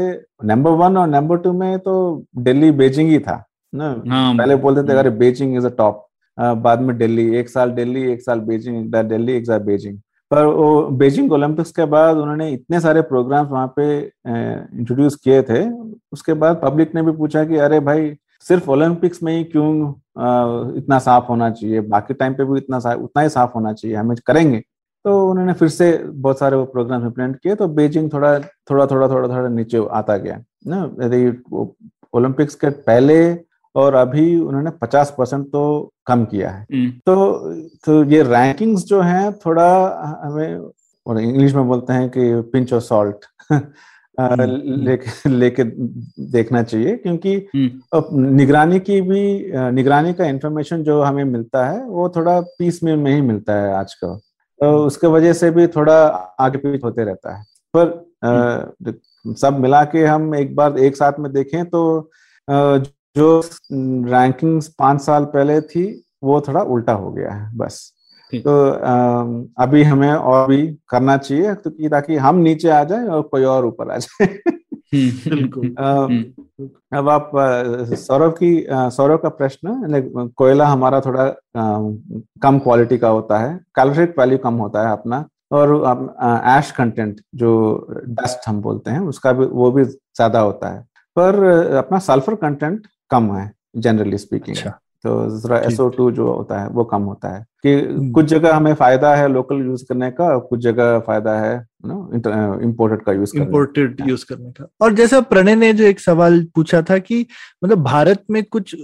[0.45, 1.95] नंबर वन और नंबर टू में तो
[2.39, 6.08] दिल्ली बेजिंग ही था ना। हाँ, पहले बोलते थे अरे बेजिंग इज़ अ टॉप
[6.39, 9.99] बाद में दिल्ली, एक साल दिल्ली, एक साल बीजिंग एक दिल्ली, एक साल बीजिंग।
[10.31, 15.65] पर वो बेजिंग ओलंपिक्स के बाद उन्होंने इतने सारे प्रोग्राम्स वहाँ पे इंट्रोड्यूस किए थे।
[16.13, 18.13] उसके बाद पब्लिक ने भी पूछा कि, अरे भाई,
[18.49, 19.91] सिर्फ़ ओलंपिक्स में ही क्यों
[20.79, 21.81] इतना साफ़ होना चाहिए?
[21.81, 24.63] बाकी टाइम पे भी इतना उतना ही साफ़ होना चाहिए, हमें करेंगे।
[25.05, 29.09] तो उन्होंने फिर से बहुत सारे वो प्रोग्राम इम्प्लीमेंट किए। तो बीजिंग थोड़ा थोड़ा थोड़ा
[29.09, 30.83] थोड़ा थोड़ा नीचे आता गया, ना?
[31.03, 31.43] यदि
[32.15, 33.19] ओलंपिक्स के पहले
[33.75, 37.39] और अभी उन्होंने 50 परसेंट तो कम किया है। हम्म, तो
[37.85, 39.69] तो ये रैंकिंग्स जो हैं थोड़ा
[40.23, 40.71] हमें
[41.07, 43.25] और इंग्लिश में बोलते हैं कि पिंच ऑफ़ सॉल्ट
[44.21, 45.65] लेके लेके
[46.33, 52.09] देखना चाहिए क्योंकि हम्म, निगरानी की भी निगरानी का इंफॉर्मेशन जो हमें मिलता है वो
[52.09, 54.15] थोड़ा पीस में में ही मिलता है आज का
[54.61, 56.07] तो उसके वजह से भी थोड़ा
[56.41, 57.45] आगे पीछे होते रहता है।
[57.77, 57.87] पर
[58.25, 58.93] अ,
[59.33, 62.11] सब मिला के हम एक बार एक साथ में देखें तो
[63.17, 63.41] जो
[63.73, 65.85] रैंकिंग्स पाँच साल पहले थी
[66.25, 67.81] वो थोड़ा उल्टा हो गया है बस।
[68.33, 73.07] तो अम, अभी हमें और भी करना चाहिए तो कि ताकि हम नीचे आ जाए
[73.07, 75.75] और कोई और ऊपर आ जाए। हम्म, बिल्कुल।
[76.99, 77.31] अब आप
[77.95, 78.51] सौरभ की
[78.97, 81.35] सौरभ का प्रश्न कोयला हमारा थोड़ा अ,
[82.43, 85.71] कम क्वालिटी का होता है कैलोरिक वैल्यू कम होता है अपना और
[86.59, 87.51] एश कंटेंट जो
[88.09, 90.81] डस्ट हम बोलते हैं उसका भी वो भी ज़्यादा होता है।
[91.17, 91.43] पर
[91.77, 94.71] अपना सल्फ़र कंटेंट कम है जनरली स्पीकिंग अच्छा।
[95.05, 98.75] तो। एसओ टू जो होता है वो कम होता है। कि हम्म। कुछ जगह हमें
[98.75, 101.67] फ़ायदा है लोकल यूज़ करने का कुछ जगह फ़ायदा है
[102.63, 106.83] इम्पोर्टेड का यूज़ इम्पोर्टेड यूज़ करने का। और जैसा प्रणय ने जो एक सवाल पूछा
[106.83, 107.27] था कि
[107.65, 108.75] मतलब भारत में कुछ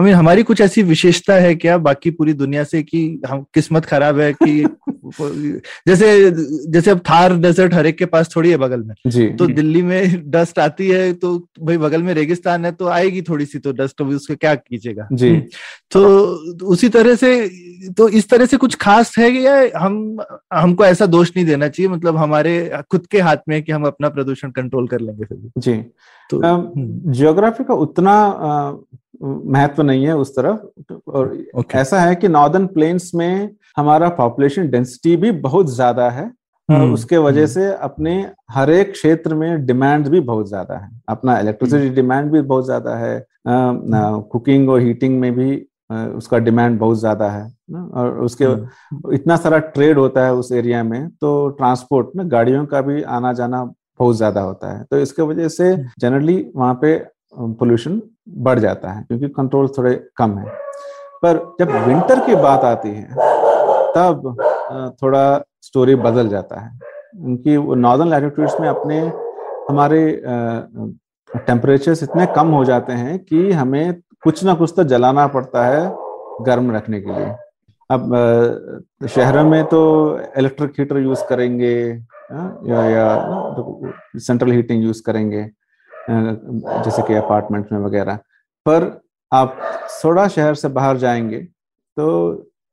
[0.00, 3.84] आई मीन हमारी कुछ ऐसी विशेषता है क्या बाकी पूरी दुनिया से कि हम किस्मत
[3.84, 4.66] खराब है कि
[5.20, 6.30] जैसे
[6.70, 9.82] जैसे अब थार डेजर्ट हर एक के पास थोड़ी है बगल में। जी। तो दिल्ली
[9.82, 13.72] में डस्ट आती है तो भाई बगल में रेगिस्तान है तो आएगी थोड़ी सी तो
[13.72, 15.08] डस्ट अभी उसका क्या कीजिएगा?
[15.12, 15.34] जी।
[15.90, 16.02] तो
[16.66, 17.32] उसी तरह से
[17.98, 20.16] तो इस तरह से कुछ खास है या हम
[20.54, 21.92] हमको ऐसा दोष नहीं देना चाहिए?
[21.92, 25.50] मतलब हमारे खुद के हाथ में है कि हम अपना प्रदूषण कंट्रोल कर लेंगे फिर
[25.58, 25.74] जी।
[26.30, 28.14] तो हम्म, जियोग्राफी का उतना
[29.22, 34.68] महत्व नहीं है उस तरफ़। और ओके ऐसा है कि नॉर्दर्न प्लेन्स में हमारा पॉपुलेशन
[34.70, 36.24] डेंसिटी भी बहुत ज़्यादा है
[36.68, 38.14] और हम्म, उसके वजह हम्म, से अपने
[38.50, 42.94] हर एक क्षेत्र में डिमांड भी बहुत ज़्यादा है। अपना इलेक्ट्रिसिटी डिमांड भी बहुत ज़्यादा
[42.96, 45.54] है कुकिंग और हीटिंग में भी
[46.16, 50.52] उसका डिमांड बहुत ज़्यादा है ना, और उसके हम्म, इतना सारा ट्रेड होता है उस
[50.52, 53.62] एरिया में तो ट्रांसपोर्ट ना गाड़ियों का भी आना जाना
[54.00, 56.96] बहुत ज़्यादा होता है। तो इसके वजह से हम्म। जनरली वहाँ पे
[57.34, 58.00] पोल्यूशन
[58.40, 60.46] बढ़ जाता है क्योंकि कंट्रोल थोड़े कम है।
[61.22, 63.32] पर जब विंटर की बात आती है
[63.96, 66.78] तब थोड़ा स्टोरी बदल जाता है।
[67.16, 68.98] क्योंकि नॉर्दर्न लैटिट्यूड्स में अपने,
[69.68, 70.00] हमारे
[71.30, 75.90] टेम्परेचर्स इतने कम हो जाते हैं कि हमें कुछ ना कुछ तो जलाना पड़ता है
[76.46, 77.34] गर्म रखने के लिए।
[77.90, 78.14] अब
[79.08, 79.80] शहरों में तो
[80.38, 81.74] इलेक्ट्रिक हीटर यूज़ करेंगे
[82.68, 83.16] या या
[83.56, 85.42] तो सेंट्रल हीटिंग यूज़ करेंगे
[86.10, 88.16] जैसे कि अपार्टमेंट में वगैरह।
[88.66, 88.90] पर
[89.32, 89.56] आप
[90.04, 91.38] थोड़ा शहर से बाहर जाएँगे
[91.96, 92.06] तो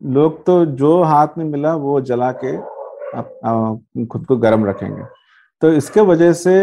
[0.01, 2.55] लोग तो जो हाथ में मिला वो जला के
[3.17, 5.03] आप, आ, खुद को गर्म रखेंगे।
[5.61, 6.53] तो इसके वजह से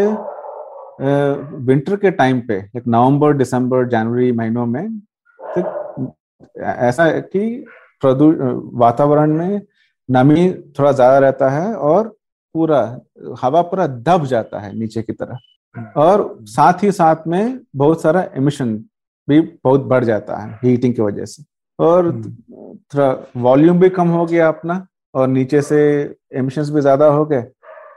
[1.65, 4.99] विंटर के टाइम पे एक नवंबर दिसंबर जनवरी महीनों में
[5.57, 6.13] तो
[6.55, 7.65] ऐसा कि
[8.75, 9.61] वातावरण में
[10.09, 12.07] नमी थोड़ा ज़्यादा रहता है और
[12.55, 12.81] पूरा
[13.41, 18.25] हवा पूरा दब जाता है नीचे की तरफ़। और साथ ही साथ में बहुत सारा
[18.37, 18.73] एमिशन
[19.27, 21.43] भी बहुत बढ़ जाता है हीटिंग की वजह से।
[21.79, 22.11] और
[22.93, 25.79] थोड़ा वॉल्यूम भी कम हो गया अपना और नीचे से
[26.37, 27.41] एमिशंस भी ज़्यादा हो गए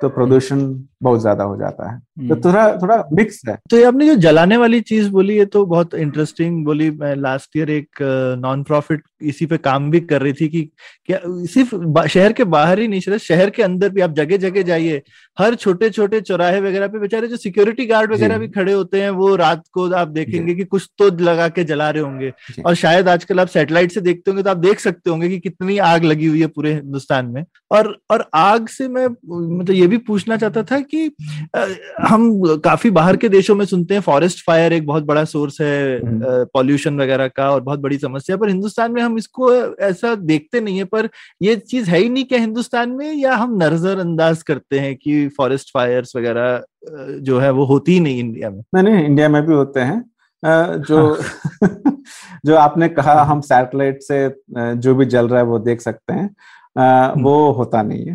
[0.02, 0.62] तो प्रदूषण
[1.02, 4.56] बहुत ज़्यादा हो जाता है। तो थोड़ा थोड़ा मिक्स है। तो ये आपने जो जलाने
[4.56, 8.02] वाली चीज़ बोली है तो बहुत इंटरेस्टिंग बोली। मैं लास्ट ईयर एक
[8.40, 10.60] नॉन प्रॉफिट इसी पे काम भी कर रही थी कि
[11.06, 14.62] क्या सिर्फ़ शहर के बाहर ही नहीं सिर्फ़ शहर के अंदर भी आप जगह जगह
[14.62, 15.02] जाइए।
[15.36, 19.10] हर छोटे छोटे चौराहे वगैरह पे बेचारे जो सिक्योरिटी गार्ड वगैरह भी खड़े होते हैं
[19.12, 22.32] वो रात को आप देखेंगे कि कुछ तो लगा के जला रहे होंगे।
[22.66, 25.78] और शायद आजकल आप सैटेलाइट से देखते होंगे तो आप देख सकते होंगे कि कितनी
[25.84, 29.98] आग लगी हुई है पूरे हिंदुस्तान में। और और आग से मैं मतलब ये भी
[30.02, 31.10] पूछना चाहता था कि
[32.02, 36.00] हम काफ़ी बाहर के देशों में सुनते हैं फॉरेस्ट फायर एक बहुत बड़ा सोर्स है
[36.00, 40.60] हम्म। पॉल्यूशन वगैरह का और बहुत बड़ी समस्या पर हिंदुस्तान में हम इसको ऐसा देखते
[40.60, 41.08] नहीं है पर
[41.42, 43.12] ये चीज़ है ही नहीं क्या हिंदुस्तान में?
[43.14, 46.62] या हम नजरअंदाज करते हैं कि फॉरेस्ट फायर्स वगैरह
[47.20, 48.62] जो है वो होती ही नहीं इंडिया में?
[48.74, 50.04] नहीं नहीं इंडिया में भी होते हैं।
[50.78, 51.18] जो
[52.46, 57.22] जो आपने कहा हम सैटेलाइट से जो भी जल रहा है वो देख सकते हैं।
[57.22, 58.14] वो होता नहीं है।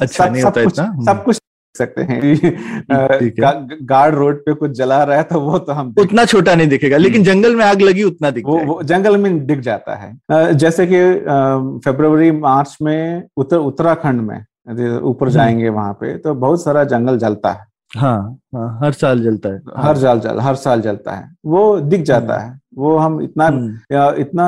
[0.00, 1.45] अच्छा, नहीं होता कुछ हम्म। सब कुछ देख
[1.76, 5.94] सकते हैं। है। गा- गार्ड रोड पे कुछ जला रहा है तो वो तो हम
[6.00, 9.46] उतना छोटा नहीं दिखेगा लेकिन जंगल में आग लगी उतना दिख वो, वो जंगल में
[9.46, 10.18] दिख जाता है।
[10.54, 11.02] जैसे कि
[11.84, 14.44] फरवरी मार्च में उत्तर उत्तराखंड में
[14.98, 17.64] ऊपर जाएँगे वहाँ पे तो बहुत सारा जंगल जलता है।
[17.96, 22.02] हाँ हाँ हर साल जलता है। हर साल जल हर साल जलता है। वो दिख
[22.02, 24.46] जाता है। वो हम इतना हम्म, या इतना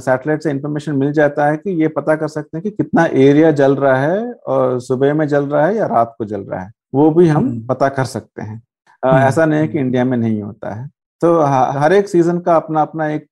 [0.00, 3.50] सैटेलाइट से इंफॉर्मेशन मिल जाता है कि ये पता कर सकते हैं कि कितना एरिया
[3.50, 6.72] जल रहा है और सुबह में जल रहा है या रात को जल रहा है।
[6.94, 8.62] वो भी हम हम्म। पता कर सकते हैं।
[9.04, 10.88] हम्म। ऐसा नहीं है कि इंडिया में नहीं होता है।
[11.20, 11.40] तो
[11.78, 13.26] हर एक सीज़न का अपना अपना एक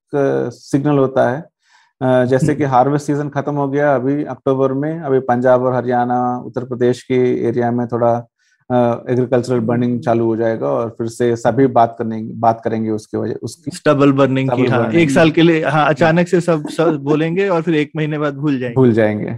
[0.53, 1.45] सिग्नल होता है।
[2.01, 6.63] जैसे कि हार्वेस्ट सीज़न खत्म हो गया अभी अक्टूबर में अभी पंजाब और हरियाणा उत्तर
[6.63, 8.13] प्रदेश के एरिया में थोड़ा
[8.69, 13.35] एग्रीकल्चरल बर्निंग चालू हो जाएगा और फिर से सभी बात करने बात करेंगे उसके वजह
[13.43, 17.47] उसकी। डबल बर्निंग की हाँ एक साल के लिए हाँ अचानक से सब सब बोलेंगे
[17.49, 19.37] और फिर एक महीने बाद भूल जाएँगे। भूल जाएँगे।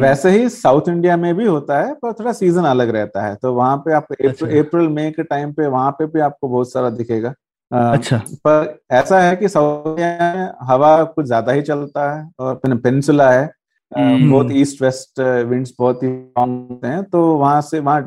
[0.00, 3.52] वैसे ही साउथ इंडिया में भी होता है पर थोड़ा सीज़न अलग रहता है तो
[3.54, 6.90] वहाँ पे आपको अच्छा। अप्रैल मई के टाइम पे वहाँ पे भी आपको बहुत सारा
[6.90, 7.34] दिखेगा।
[7.70, 12.60] अच्छा। पर ऐसा है कि साउथ इंडिया में हवा कुछ ज़्यादा ही चलता है और
[12.64, 13.50] पेनिनसुला है।
[13.92, 16.08] हम्म। बहुत ईस्ट वेस्ट विंड्स बहुत ही
[16.38, 18.00] होते हैं तो वहाँ से वहाँ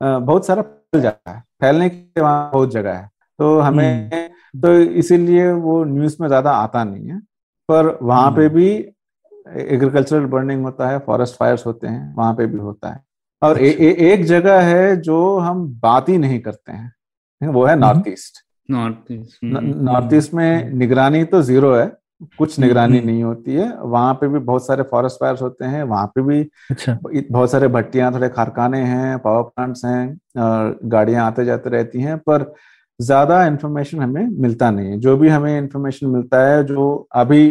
[0.00, 4.10] बहुत सारा फैल जाता है। फैलने के वहाँ बहुत जगह है। तो हमें
[4.54, 7.18] तो इसीलिए वो न्यूज़ में ज़्यादा आता नहीं है।
[7.68, 8.68] पर वहाँ पे भी
[9.46, 13.00] एग्रीकल्चरल बर्निंग होता है फॉरेस्ट फायर्स होते हैं वहाँ पे भी होता है।
[13.42, 17.76] और ए, ए, एक जगह है जो हम बात ही नहीं करते हैं वो है
[17.76, 18.44] north east.
[18.70, 21.86] North east north east में निगरानी तो ज़ीरो है
[22.38, 26.06] कुछ निगरानी नहीं होती है। वहाँ पे भी बहुत सारे फॉरेस्ट फायर होते हैं वहाँ
[26.06, 26.40] पे भी
[26.70, 32.00] अच्छा। बहुत सारे भट्टियाँ थोड़े कारखाने हैं पावर प्लांट्स हैं और गाड़ियाँ आते जाते रहती
[32.00, 32.52] हैं पर
[33.00, 37.50] ज़्यादा इंफॉर्मेशन हमें मिलता नहीं है। जो भी हमें इंफॉर्मेशन मिलता है जो अभी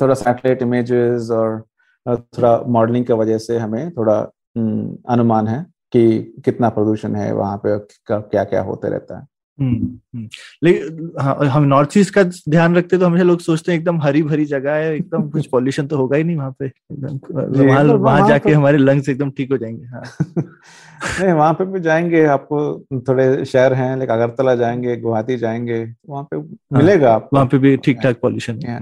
[0.00, 1.60] थोड़ा सैटेलाइट इमेजेस और
[2.06, 4.18] थोड़ा मॉडलिंग की वजह से हमें थोड़ा
[4.58, 9.20] हम्म, अनुमान है कि कितना प्रदूषण है वहाँ पे क्या क्या होते रहता है। हम्म,
[9.20, 9.29] हम्म।
[9.62, 14.22] लेकिन हाँ, हम नॉर्थ ईस्ट का ध्यान रखते तो हमेशा लोग सोचते हैं एकदम हरी
[14.22, 17.98] भरी जगह है एकदम कुछ पॉल्यूशन तो होगा ही नहीं वहाँ पे। एकदम वहाँ तो
[17.98, 20.02] वहाँ जाके तो- हमारे लंग्स एकदम ठीक हो जाएँगे हाँ।
[21.20, 22.60] नहीं वहाँ पे भी जाएँगे आपको
[23.08, 26.38] थोड़े शहर हैं लाइक अगरतला जाएँगे गुवाहाटी जाएँगे वहाँ पे
[26.76, 28.78] मिलेगा आप वहाँ पे भी ठीक ठाक पॉल्यूशन है.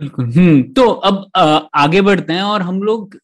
[0.00, 1.24] बिल्कुल हम्म तो अब
[1.74, 3.16] आगे बढ़ते हैं और हम लोग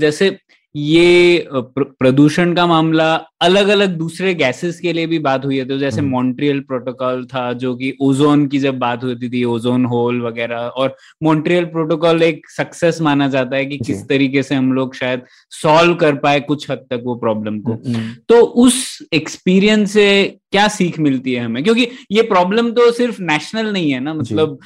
[0.00, 0.30] जैसे
[0.74, 5.78] ये प्रदूषण का मामला अलग अलग दूसरे गैसेस के लिए भी बात हुई है। तो
[5.78, 10.20] जैसे हम्म। मॉन्ट्रियल प्रोटोकॉल था जो कि ओजोन की जब बात होती थी ओजोन होल
[10.22, 14.94] वगैरह और मॉन्ट्रियल प्रोटोकॉल एक सक्सेस माना जाता है कि किस तरीके से हम लोग
[14.94, 15.22] शायद
[15.62, 20.66] सॉल्व कर पाए कुछ हद तक वो प्रॉब्लम को। हम्म, तो उस एक्सपीरियंस से क्या
[20.68, 21.62] सीख मिलती है हमें?
[21.64, 24.58] क्योंकि ये प्रॉब्लम तो सिर्फ़ नेशनल नहीं है ना मतलब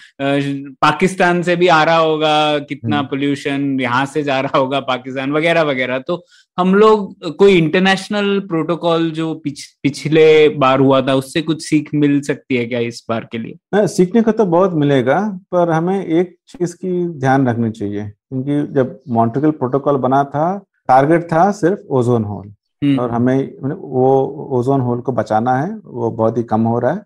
[0.83, 5.33] पाकिस्तान से भी आ रहा होगा कितना हम्म। पोल्यूशन यहाँ से जा रहा होगा पाकिस्तान
[5.33, 6.25] वगैरह वगैरह। तो
[6.59, 12.21] हम लोग कोई इंटरनेशनल प्रोटोकॉल जो पिछ, पिछले बार हुआ था उससे कुछ सीख मिल
[12.21, 13.59] सकती है क्या इस बार के लिए?
[13.75, 18.75] हाँ, सीखने को तो बहुत मिलेगा पर हमें एक चीज़ की ध्यान रखनी चाहिए क्योंकि
[18.75, 24.81] जब मॉन्ट्रियल प्रोटोकॉल बना था टारगेट था सिर्फ़ ओजोन होल हम्म, और हमें वो ओजोन
[24.81, 26.99] होल को बचाना है वो बहुत ही कम हो रहा है।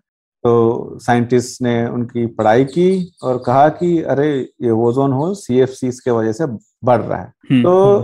[0.43, 5.71] तो साइंटिस्ट ने उनकी पढ़ाई की और कहा कि अरे ये ओजोन होल सी एफ़
[5.85, 6.45] के वजह से
[6.83, 7.99] बढ़ रहा है। हम्म, तो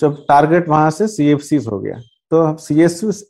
[0.00, 2.00] जब टारगेट वहाँ से सी हो गया
[2.32, 2.82] तो अब सी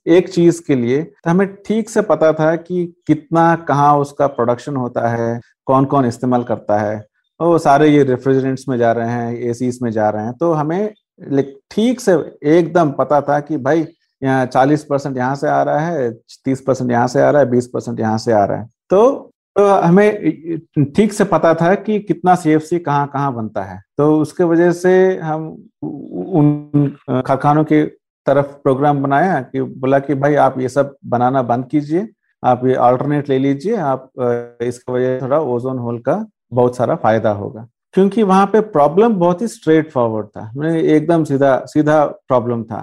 [0.08, 4.76] एक चीज़ के लिए तो हमें ठीक से पता था कि कितना, कहाँ उसका प्रोडक्शन
[4.76, 7.04] होता है कौन कौन इस्तेमाल करता है,
[7.40, 10.52] और वो सारे ये रेफ्रिजरेंट्स में जा रहे हैं एसीस में जा रहे हैं तो
[10.52, 10.94] हमें
[11.70, 12.12] ठीक से
[12.46, 13.86] एकदम पता था कि भाई,
[14.22, 16.10] यहाँ चालीस परसेंट यहाँ से आ रहा है,
[16.44, 19.32] तीस परसेंट यहाँ से आ रहा है, बीस परसेंट यहाँ से आ रहा है। तो
[19.56, 20.58] तो हमें
[20.96, 24.44] ठीक से पता था कि कितना सी एफ़ सी कहाँ कहाँ बनता है। तो उसके
[24.44, 25.46] वजह से हम
[25.82, 27.82] उन कारखानों की
[28.26, 32.08] तरफ़ प्रोग्राम बनाया कि बोला कि भाई आप ये सब बनाना बंद कीजिए,
[32.42, 34.10] आप ये अल्टरनेट ले लीजिए, आप
[34.62, 39.14] इसकी वजह से थोड़ा ओजोन होल का बहुत सारा फ़ायदा होगा। क्योंकि वहाँ पे प्रॉब्लम
[39.14, 42.80] बहुत ही स्ट्रेट फॉरवर्ड था। मैंने एकदम सीधा सीधा प्रॉब्लम था।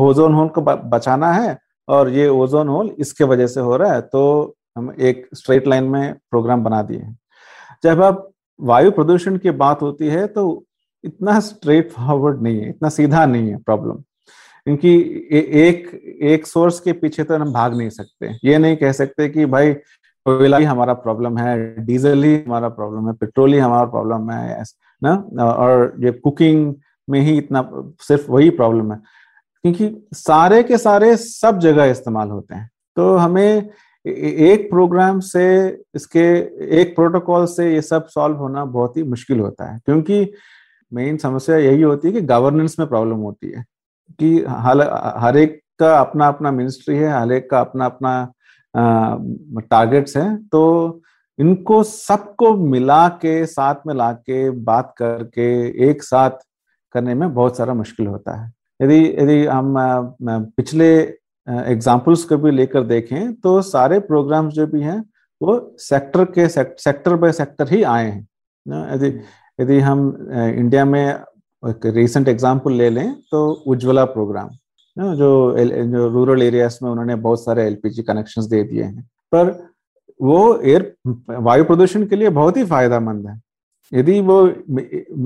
[0.00, 1.56] ओजोन होल को बचाना है
[1.88, 5.84] और ये ओजोन होल इसके वजह से हो रहा है। तो हम एक स्ट्रेट लाइन
[5.84, 7.02] में प्रोग्राम बना दिए
[7.82, 10.64] जब अब वायु प्रदूषण की बात होती है तो
[11.04, 14.02] इतना स्ट्रेट फॉरवर्ड नहीं है, इतना सीधा नहीं है प्रॉब्लम
[14.66, 15.88] क्योंकि एक
[16.22, 19.72] एक सोर्स के पीछे तो हम भाग नहीं सकते। ये नहीं कह सकते कि भाई,
[19.72, 24.62] कोयला ही हमारा प्रॉब्लम है डीजल ही हमारा प्रॉब्लम है पेट्रोल ही हमारा प्रॉब्लम है
[25.02, 25.44] ना?
[25.44, 26.74] और ये कुकिंग
[27.08, 28.98] में ही इतना, सिर्फ़ वही प्रॉब्लम है।
[29.64, 33.70] क्योंकि सारे के सारे सब जगह इस्तेमाल होते हैं। तो हमें
[34.10, 36.24] एक प्रोग्राम से इसके,
[36.80, 40.32] एक प्रोटोकॉल से ये सब सॉल्व होना बहुत ही मुश्किल होता है। क्योंकि
[40.92, 43.64] मेन समस्या यही होती है कि गवर्नेंस में प्रॉब्लम होती है।
[44.18, 48.32] कि हर एक का अपना अपना मिनिस्ट्री है, हर एक का अपना अपना
[49.60, 51.02] टारगेट्स हैं। तो
[51.38, 56.30] इनको सबको मिला के साथ में ला के बात करके, एक साथ
[56.92, 58.52] करने में बहुत सारा मुश्किल होता है।
[58.82, 59.74] यदि यदि हम
[60.28, 61.18] पिछले
[61.48, 65.00] एग्जाम्पल्स को भी लेकर देखें तो सारे प्रोग्राम्स जो भी हैं,
[65.40, 69.08] वो सेक्टर के सेक्टर बाय सेक्टर ही आए हैं। यदि
[69.58, 70.00] यदि हम
[70.32, 71.04] इंडिया में
[71.62, 74.50] एक रिसेंट एग्ज़ाम्पल ले लें तो उज्ज्वला प्रोग्राम
[74.96, 75.30] जो
[75.86, 79.50] जो रूरल एरियाज़ में उन्होंने बहुत सारे एलपीजी कनेक्शंस दे दिए हैं। पर
[80.20, 80.92] वो एयर
[81.30, 83.40] वायु प्रदूषण के लिए बहुत ही फ़ायदेमंद है।
[83.92, 84.42] यदि वो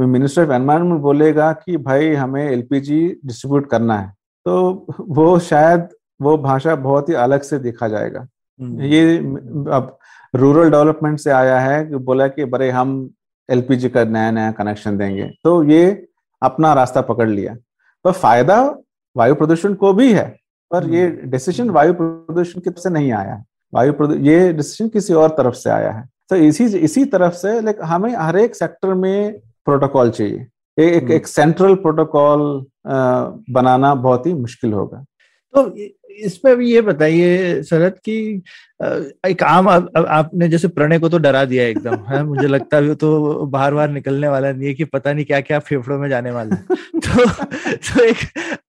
[0.07, 4.09] मिनिस्टर ऑफ़ एनवायरमेंट बोलेगा कि, भाई, हमें एलपीजी डिस्ट्रीब्यूट करना है।
[4.47, 5.89] तो वो शायद
[6.23, 8.27] वो भाषा बहुत ही अलग से देखा जाएगा।
[8.87, 9.97] ये अब
[10.35, 13.11] रूरल डेवलपमेंट से आया है कि बोला कि बड़े हम
[13.49, 16.07] एलपीजी का नया नया कनेक्शन देंगे। तो ये
[16.43, 17.55] अपना रास्ता पकड़ लिया।
[18.05, 18.61] पर फ़ायदा
[19.17, 20.29] वायु प्रदूषण को भी है
[20.71, 24.89] पर ये डिसीज़न वायु प्रदूषण की तरफ़ से नहीं आया। है वायु प्रदूषण ये डिसीज़न
[24.89, 28.55] किसी और तरफ़ से आया है। तो इसी इसी तरफ़ से लाइक हमें हर एक
[28.57, 30.47] सेक्टर में प्रोटोकॉल चाहिए।
[30.79, 32.41] एक एक सेंट्रल प्रोटोकॉल
[33.53, 35.05] बनाना बहुत ही मुश्किल होगा।
[35.55, 35.63] तो
[36.19, 38.43] इसमें भी ये बताइए शरद कि
[39.27, 42.25] एक आम आ, आपने जैसे प्रणय को तो डरा दिया एकदम है?
[42.25, 45.59] मुझे लगता है तो बाहर बाहर निकलने वाला नहीं है कि पता नहीं क्या क्या
[45.59, 47.31] फेफड़ों में जाने वाला है। तो,
[47.75, 48.17] तो एक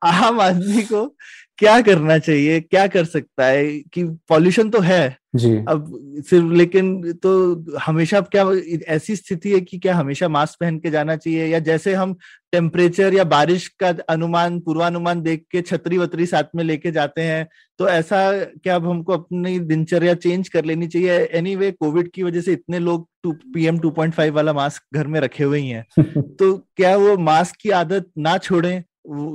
[0.03, 1.15] आम आदमी को
[1.57, 5.85] क्या करना चाहिए क्या कर सकता है कि पॉल्यूशन तो है। जी। अब
[6.29, 7.31] सिर्फ़ लेकिन तो
[7.79, 8.45] हमेशा क्या
[8.87, 11.45] ऐसी स्थिति है कि क्या हमेशा मास्क पहन के जाना चाहिए?
[11.47, 12.13] या जैसे हम
[12.51, 17.47] टेम्परेचर या बारिश का अनुमान पूर्वानुमान देख के छतरी वतरी साथ में लेके जाते हैं
[17.79, 21.19] तो ऐसा क्या अब हमको अपनी दिनचर्या चेंज कर लेनी चाहिए?
[21.19, 24.53] एनी वे कोविड की वजह से इतने लोग two P M two point five वाला
[24.53, 25.85] मास्क घर में रखे हुए ही हैं।
[26.21, 28.83] तो क्या वो मास्क की आदत ना छोड़ें?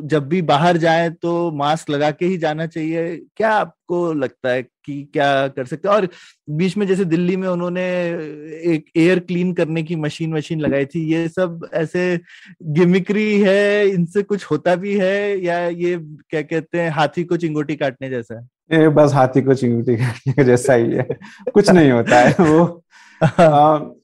[0.05, 4.63] जब भी बाहर जाए तो मास्क लगा के ही जाना चाहिए। क्या आपको लगता है
[4.63, 5.95] कि क्या कर सकते हैं?
[5.95, 6.09] और
[6.51, 7.83] बीच में जैसे दिल्ली में उन्होंने
[8.65, 12.21] एक एयर क्लीन करने की मशीन मशीन लगाई थी ये सब ऐसे
[12.63, 15.99] गिमिक्री है इनसे कुछ होता भी है या ये
[16.31, 18.81] क्या कहते हैं हाथी को चिंगोटी काटने जैसा है?
[18.81, 21.09] ये बस हाथी को चिंगोटी काटने जैसा ही है।
[21.55, 22.85] कुछ नहीं होता है वो।
[23.23, 23.79] आ,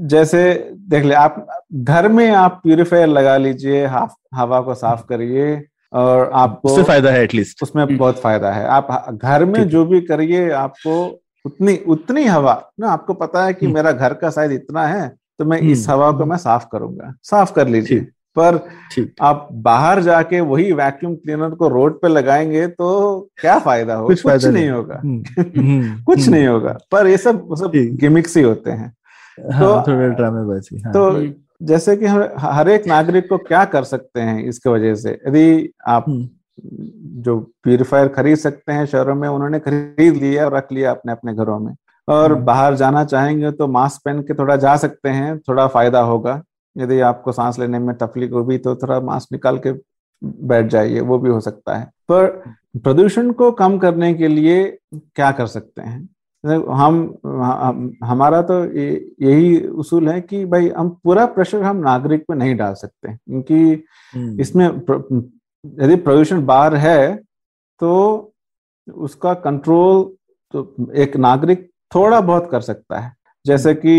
[0.00, 3.86] जैसे देख ले आप घर में आप प्यूरिफायर लगा लीजिए
[4.34, 8.66] हवा को साफ़ करिए और आपको उससे फ़ायदा है एटलीस्ट उसमें हम्म। बहुत फ़ायदा है।
[8.66, 13.66] आप घर में जो भी करिए आपको उतनी उतनी हवा ना आपको पता है कि
[13.66, 16.66] हम्म। मेरा घर का साइज़ इतना है तो मैं इस हम्म। हवा को मैं साफ़
[16.72, 18.06] करूँगा साफ़ कर लीजिए।
[18.38, 18.68] पर
[19.20, 24.22] आप बाहर जाके वही वैक्यूम क्लीनर को रोड पे लगाएँगे तो क्या फ़ायदा होगा कुछ,
[24.22, 25.00] कुछ नहीं होगा।
[26.04, 28.94] कुछ नहीं होगा। पर ये सब सब गिमिक्स ही होते हैं।
[29.38, 33.84] हाँ, तो थोड़े ड्रामेबाजी हाँ। तो जैसे कि हम हर एक नागरिक को क्या कर
[33.84, 36.28] सकते हैं इसके वजह से यदि आप हम्म।
[37.22, 41.34] जो प्यूरिफायर खरीद सकते हैं शहरों में उन्होंने खरीद लिया और रख लिया अपने अपने
[41.34, 41.74] घरों में
[42.08, 46.00] और हम्म। बाहर जाना चाहेंगे तो मास्क पहन के थोड़ा जा सकते हैं थोड़ा फ़ायदा
[46.02, 46.42] होगा
[46.76, 49.72] यदि आपको सांस लेने में तकलीफ़ होगी तो थोड़ा मास्क निकाल के
[50.22, 52.26] बैठ जाइए वो भी हो सकता है पर
[52.76, 56.08] प्रदूषण को कम करने के लिए क्या कर सकते हैं
[56.44, 62.34] हम, हम हमारा तो यही उसूल है कि भाई हम पूरा प्रेशर हम नागरिक पे
[62.34, 63.84] नहीं डाल सकते क्योंकि
[64.14, 67.14] हम्म। इसमें यदि प्रदूषण बाहर है
[67.80, 67.92] तो
[68.88, 70.02] उसका कंट्रोल
[70.54, 73.12] तो एक नागरिक थोड़ा बहुत कर सकता है
[73.46, 73.94] जैसे कि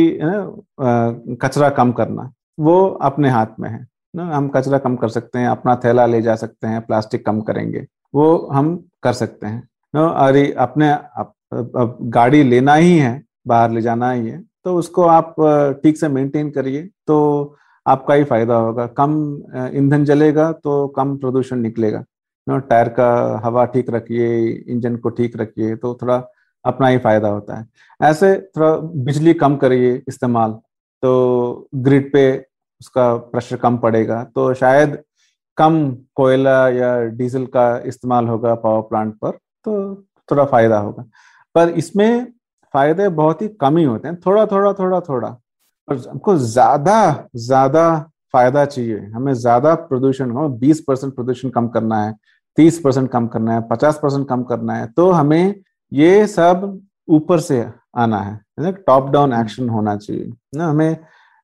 [1.41, 3.85] कचरा कम करना वो अपने हाथ में है
[4.15, 7.41] ना हम कचरा कम कर सकते हैं अपना थैला ले जा सकते हैं प्लास्टिक कम
[7.41, 7.85] करेंगे
[8.15, 11.33] वो हम कर सकते हैं ना अरे अपने अप,
[11.76, 15.36] अब गाड़ी लेना ही है, बाहर ले जाना ही है तो उसको आप
[15.84, 19.14] ठीक से मेंटेन करिए तो आपका ही फ़ायदा होगा। कम
[19.76, 22.04] ईंधन जलेगा तो कम प्रदूषण निकलेगा।
[22.47, 26.16] नो, टायर का हवा ठीक रखिए, इंजन को ठीक रखिए तो थोड़ा
[26.66, 27.68] अपना ही फ़ायदा होता है।
[27.99, 28.76] ऐसे थोड़ा
[29.06, 30.51] बिजली कम करिए इस्तेमाल
[31.04, 32.24] तो ग्रिड पे
[32.82, 34.97] उसका प्रेशर कम पड़ेगा तो शायद
[35.58, 35.76] कम
[36.16, 39.32] कोयला या डीजल का इस्तेमाल होगा पावर प्लांट पर
[39.66, 39.74] तो
[40.30, 41.04] थोड़ा फ़ायदा होगा।
[41.56, 42.26] पर इसमें
[42.74, 45.28] फ़ायदे बहुत ही कम ही होते हैं थोड़ा थोड़ा थोड़ा थोड़ा।
[45.88, 47.84] और हमको ज़्यादा ज़्यादा
[48.34, 52.14] फ़ायदा चाहिए। हमें ज़्यादा प्रदूषण हो बीस परसेंट प्रदूषण कम करना है
[52.58, 55.56] तीस परसेंट कम करना है पचास परसेंट कम करना है तो हमें
[55.91, 57.66] ये सब ऊपर से
[57.97, 60.70] आना है। टॉप डाउन एक्शन होना चाहिए। ना?
[60.70, 60.97] हमें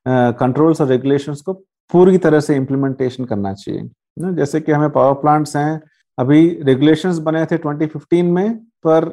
[0.06, 1.52] कंट्रोल्स और रेगुलेशंस को
[1.92, 3.82] पूरी तरह से इम्प्लीमेंटेशन करना चाहिए।
[4.18, 4.30] ना?
[4.32, 5.80] जैसे कि हमें पावर प्लांट्स हैं।
[6.18, 8.56] अभी रेगुलेशंस बने थे 2015 में
[8.86, 9.08] पर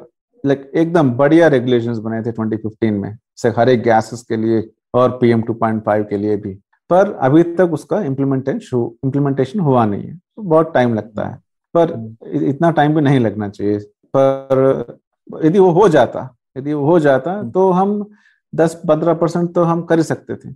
[0.48, 5.18] लाइक एकदम बढ़िया रेगुलेशंस बने थे 2015 में से हर एक गैसेस के लिए और
[5.18, 6.54] पीएम 2.5 के लिए भी।
[6.90, 11.36] पर अभी तक उसका इम्प्लीमेंटेशन इम्प्लीमेंटेशन हुआ नहीं है। तो बहुत टाइम लगता है।
[11.76, 13.80] पर इतना टाइम भी नहीं लगना चाहिए।
[14.16, 18.06] पर यदि वो हो जाता यदि वो हो जाता हम्म। तो हम
[18.54, 20.52] 10-15 परसेंट तो हम कर सकते थे।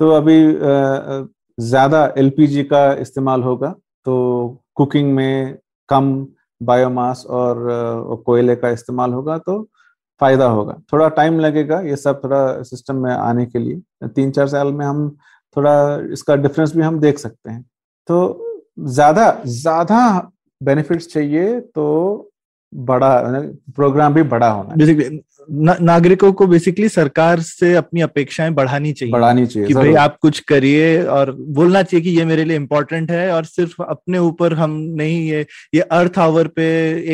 [0.00, 0.38] तो अभी
[1.58, 3.68] ज़्यादा एलपीजी का इस्तेमाल होगा
[4.06, 4.14] तो
[4.74, 6.26] कुकिंग में कम
[6.64, 7.62] बायोमास और
[8.26, 9.62] कोयले का इस्तेमाल होगा तो
[10.20, 14.48] फ़ायदा होगा। थोड़ा टाइम लगेगा ये सब थोड़ा सिस्टम में आने के लिए। तीन चार
[14.48, 15.08] साल में हम
[15.56, 15.74] थोड़ा
[16.12, 17.62] इसका डिफरेंस भी हम देख सकते हैं।
[18.08, 18.18] तो
[18.80, 22.30] ज़्यादा ज़्यादा बेनिफिट्स चाहिए तो
[22.72, 23.14] बड़ा
[23.76, 24.74] प्रोग्राम भी बड़ा होना
[25.50, 30.16] ना, नागरिकों को बेसिकली सरकार से अपनी अपेक्षाएँ बढ़ानी चाहिए बढ़ानी चाहिए कि भाई आप
[30.22, 34.52] कुछ करिए और बोलना चाहिए कि ये मेरे लिए इम्पोर्टेंट है और सिर्फ़ अपने ऊपर
[34.54, 36.66] हम नहीं ये ये अर्थ आवर पे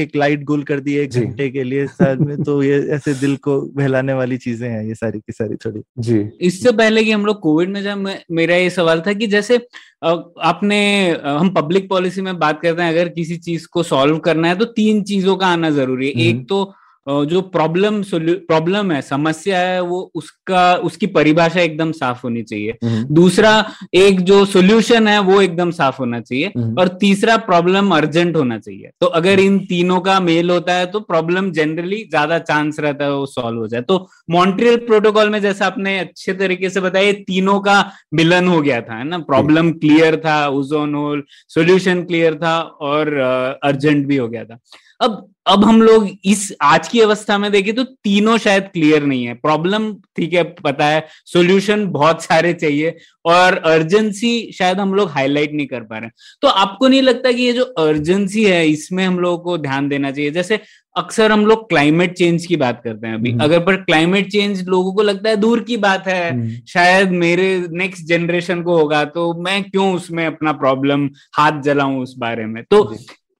[0.03, 3.37] एक लाइट गोल कर दी एक घंटे के लिए साल में तो ये ऐसे दिल
[3.39, 7.27] को बहलाने वाली चीज़ें हैं ये सारी की सारी थोड़ी। जी। इससे पहले कि हम
[7.27, 9.57] लोग कोविड में जब मेरा ये सवाल था कि जैसे
[10.05, 10.81] आपने
[11.25, 14.65] हम पब्लिक पॉलिसी में बात करते हैं अगर किसी चीज़ को सॉल्व करना है तो
[14.77, 16.63] तीन चीज़ों का आना ज़रूरी है। हम्म। एक तो
[17.07, 23.03] जो प्रॉब्लम प्रॉब्लम है समस्या है वो उसका उसकी परिभाषा एकदम साफ़ होनी चाहिए। हम्म,
[23.15, 23.53] दूसरा
[23.95, 28.59] एक जो सोल्यूशन है वो एकदम साफ़ होना चाहिए हम्म। और तीसरा प्रॉब्लम अर्जेंट होना
[28.59, 33.05] चाहिए। तो अगर इन तीनों का मेल होता है तो प्रॉब्लम जनरली ज़्यादा चांस रहता
[33.05, 37.13] है वो सॉल्व हो जाए। तो मॉन्ट्रियल प्रोटोकॉल में जैसा आपने अच्छे तरीके से बताया
[37.27, 37.81] तीनों का
[38.15, 39.19] मिलन हो गया था है ना?
[39.21, 43.17] प्रॉब्लम क्लियर था ओजोन होल सोल्यूशन क्लियर था और
[43.65, 44.59] अर्जेंट भी हो गया था।
[45.01, 49.25] अब अब हम लोग इस आज की अवस्था में देखें तो तीनों शायद क्लियर नहीं
[49.25, 55.11] है। प्रॉब्लम ठीक है पता है सॉल्यूशन बहुत सारे चाहिए और अर्जेंसी शायद हम लोग
[55.11, 56.11] हाईलाइट नहीं कर पा रहे
[56.43, 60.11] तो आपको नहीं लगता कि ये जो अर्जेंसी है इसमें हम लोगों को ध्यान देना
[60.11, 60.31] चाहिए?
[60.31, 60.61] जैसे
[60.97, 64.67] अक्सर हम लोग क्लाइमेट चेंज की बात करते हैं अभी। हम्म। अगर पर क्लाइमेट चेंज
[64.69, 69.05] लोगों को लगता है दूर की बात है हम्म, शायद मेरे नेक्स्ट जनरेशन को होगा
[69.07, 72.63] तो मैं क्यों उसमें अपना प्रॉब्लम हाथ जलाऊं उस बारे में?
[72.65, 72.85] तो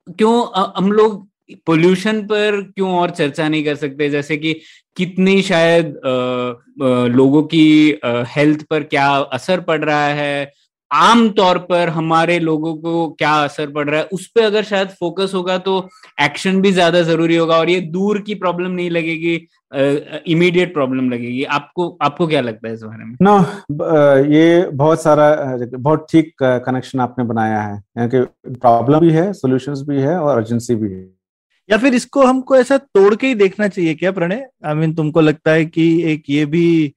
[0.09, 1.29] क्यों हम लोग
[1.67, 4.09] पोल्यूशन पर क्यों और चर्चा नहीं कर सकते?
[4.11, 4.53] जैसे कि
[4.97, 10.53] कितनी शायद अ, अ, लोगों की आ, हेल्थ पर क्या असर पड़ रहा है?
[10.91, 14.07] आम तौर पर हमारे लोगों को क्या असर पड़ रहा है?
[14.13, 15.77] उस पर अगर शायद फोकस होगा तो
[16.23, 19.35] एक्शन भी ज़्यादा ज़रूरी होगा और ये दूर की प्रॉब्लम नहीं लगेगी
[20.27, 23.17] इमीडिएट प्रॉब्लम लगेगी। आपको आपको क्या लगता है इस बारे में?
[23.23, 23.39] नो
[24.35, 25.29] ये बहुत सारा
[25.79, 28.21] बहुत ठीक कनेक्शन आपने बनाया है। यानी कि
[28.55, 31.20] प्रॉब्लम भी है सॉल्यूशंस भी है और अर्जेंसी भी है।
[31.71, 34.47] या फिर इसको हमको ऐसा तोड़ के ही देखना चाहिए क्या प्रणय?
[34.65, 36.95] आई मीन तुमको लगता है कि एक ये भी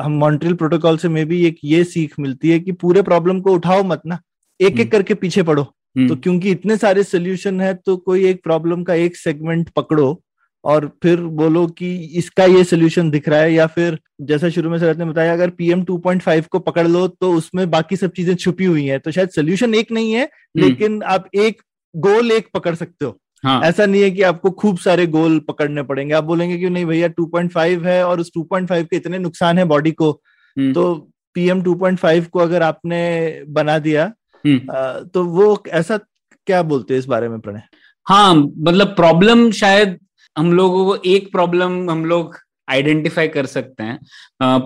[0.00, 3.52] हम मॉन्ट्रियल प्रोटोकॉल से में भी एक ये सीख मिलती है कि पूरे प्रॉब्लम को
[3.52, 4.20] उठाओ मत ना।
[4.60, 8.42] एक एक हम्म। करके पीछे हम्म, तो क्योंकि इतने सारे सोल्यूशन है तो कोई एक
[8.42, 10.22] प्रॉब्लम का एक सेगमेंट पकड़ो
[10.64, 14.78] और फिर बोलो कि इसका ये सोल्यूशन दिख रहा है या फिर जैसा शुरू में
[14.78, 18.64] सर ने बताया अगर पीएम 2.5 को पकड़ लो तो उसमें बाकी सब चीज़ें छुपी
[18.64, 21.62] हुई हैं। तो शायद सोल्यूशन एक नहीं है लेकिन आप एक
[21.96, 25.82] गोल एक पकड़ सकते हो। हाँ। ऐसा नहीं है कि आपको खूब सारे गोल पकड़ने
[25.82, 29.64] पड़ेंगे। आप बोलेंगे कि नहीं भैया 2.5 है और उस 2.5 के इतने नुकसान है
[29.64, 30.94] बॉडी को। हम्म, तो
[31.34, 33.00] पीएम 2.5 को अगर आपने
[33.48, 34.04] बना दिया
[34.44, 35.98] हम्म। तो वो ऐसा
[36.46, 37.62] क्या बोलते हैं इस बारे में प्रणय?
[38.06, 39.98] हाँ मतलब प्रॉब्लम शायद
[40.36, 42.36] हम लोगों को एक प्रॉब्लम हम लोग
[42.68, 43.98] आइडेंटिफाई कर सकते हैं।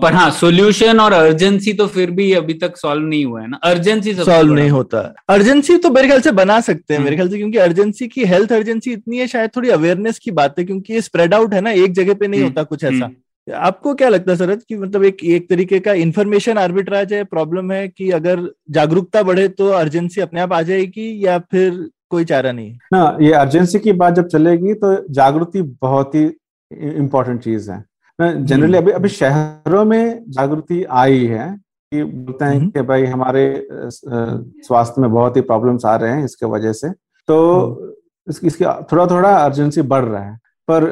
[0.01, 3.59] पर हाँ सॉल्यूशन और अर्जेंसी तो फिर भी अभी तक सॉल्व नहीं हुआ है ना।
[3.63, 4.99] अर्जेंसी सॉल्व नहीं होता।
[5.29, 8.25] अर्जेंसी तो मेरे ख्याल से बना सकते हैं हम्म। मेरे ख्याल से क्योंकि अर्जेंसी की
[8.25, 11.61] हेल्थ अर्जेंसी इतनी है शायद थोड़ी अवेयरनेस की बात है क्योंकि ये स्प्रेड आउट है
[11.61, 13.09] ना एक जगह पे नहीं हम्म, होता कुछ ऐसा।
[13.47, 17.71] आपको क्या लगता है सरद कि मतलब एक एक तरीके का इन्फॉर्मेशन आर्बिट्राज है प्रॉब्लम
[17.71, 18.41] है कि अगर
[18.71, 22.73] जागरूकता बढ़े तो अर्जेंसी अपने आप आ जाएगी या फिर कोई चारा नहीं?
[22.93, 26.23] ना ये अर्जेंसी की बात जब चलेगी तो जागृति बहुत ही
[26.71, 27.83] इम्पोर्टेंट चीज़ है।
[28.21, 31.49] जनरली अभी अभी शहरों में जागृति आई है
[31.91, 36.25] कि बोलते हैं हम्म। कि भाई हमारे स्वास्थ्य में बहुत ही प्रॉब्लम्स आ रहे हैं
[36.25, 36.89] इसके वजह से।
[37.27, 37.95] तो
[38.27, 40.83] इसकी इसकी थोड़ा थोड़ा अर्जेंसी बढ़ रहा है। पर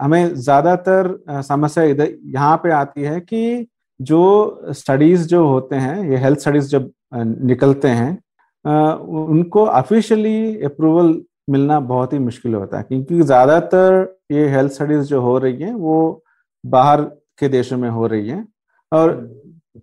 [0.00, 3.66] हमें ज़्यादातर समस्या इधर यहाँ पे आती है कि
[4.00, 4.20] जो
[4.72, 8.12] स्टडीज़ जो होते हैं ये हेल्थ स्टडीज़ जब निकलते हैं
[9.28, 15.20] उनको ऑफिशियली अप्रूवल मिलना बहुत ही मुश्किल होता है। क्योंकि ज़्यादातर ये हेल्थ स्टडीज़ जो
[15.20, 16.22] हो रही हैं वो
[16.66, 17.02] बाहर
[17.38, 18.44] के देशों में हो रही है।
[18.92, 19.12] और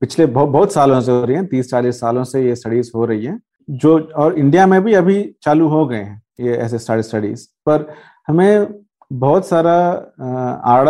[0.01, 3.05] पिछले बहुत बहुत सालों से हो रही है तीस चालीस सालों से ये स्टडीज़ हो
[3.05, 7.47] रही है जो और इंडिया में भी अभी चालू हो गए हैं ये ऐसे स्टडीज़
[7.65, 7.88] पर
[8.28, 8.67] हमें
[9.14, 9.76] बहुत सारा
[10.66, 10.89] आड़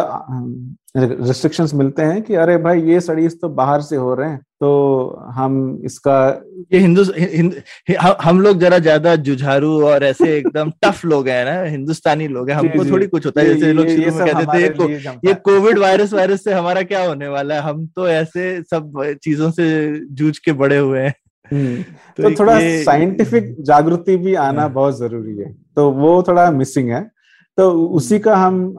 [0.97, 5.07] रिस्ट्रिक्शंस मिलते हैं कि अरे भाई ये स्टडीज़ तो बाहर से हो रहे हैं तो
[5.30, 6.43] हम इसका
[6.74, 7.61] ये हिंदू हिंद,
[8.01, 12.57] हम- लोग जरा ज़्यादा जुझारू और ऐसे एकदम टफ लोग हैं ना हिंदुस्तानी लोग हैं
[12.57, 14.89] हमको थोड़ी कुछ होता है जैसे लोग शुरू में कहते थे ये को-
[15.28, 17.61] ये कोविड वायरस वायरस से हमारा क्या होने वाला है?
[17.61, 21.13] हम तो ऐसे सब चीज़ों से जूझ के बड़े हुए हैं।
[21.51, 21.82] हम्म,
[22.18, 26.89] तो तो थोड़ा साइंटिफिक जागृति भी आना हाँ। बहुत ज़रूरी है तो वो थोड़ा मिसिंग
[26.89, 27.14] है।
[27.58, 28.76] तो उसी का हम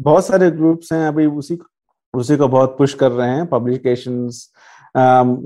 [0.00, 1.58] बहुत सारे ग्रुप्स हैं, अभी उसी
[2.14, 4.30] उसी को बहुत पुश कर रहे हैं पब्लिकेशन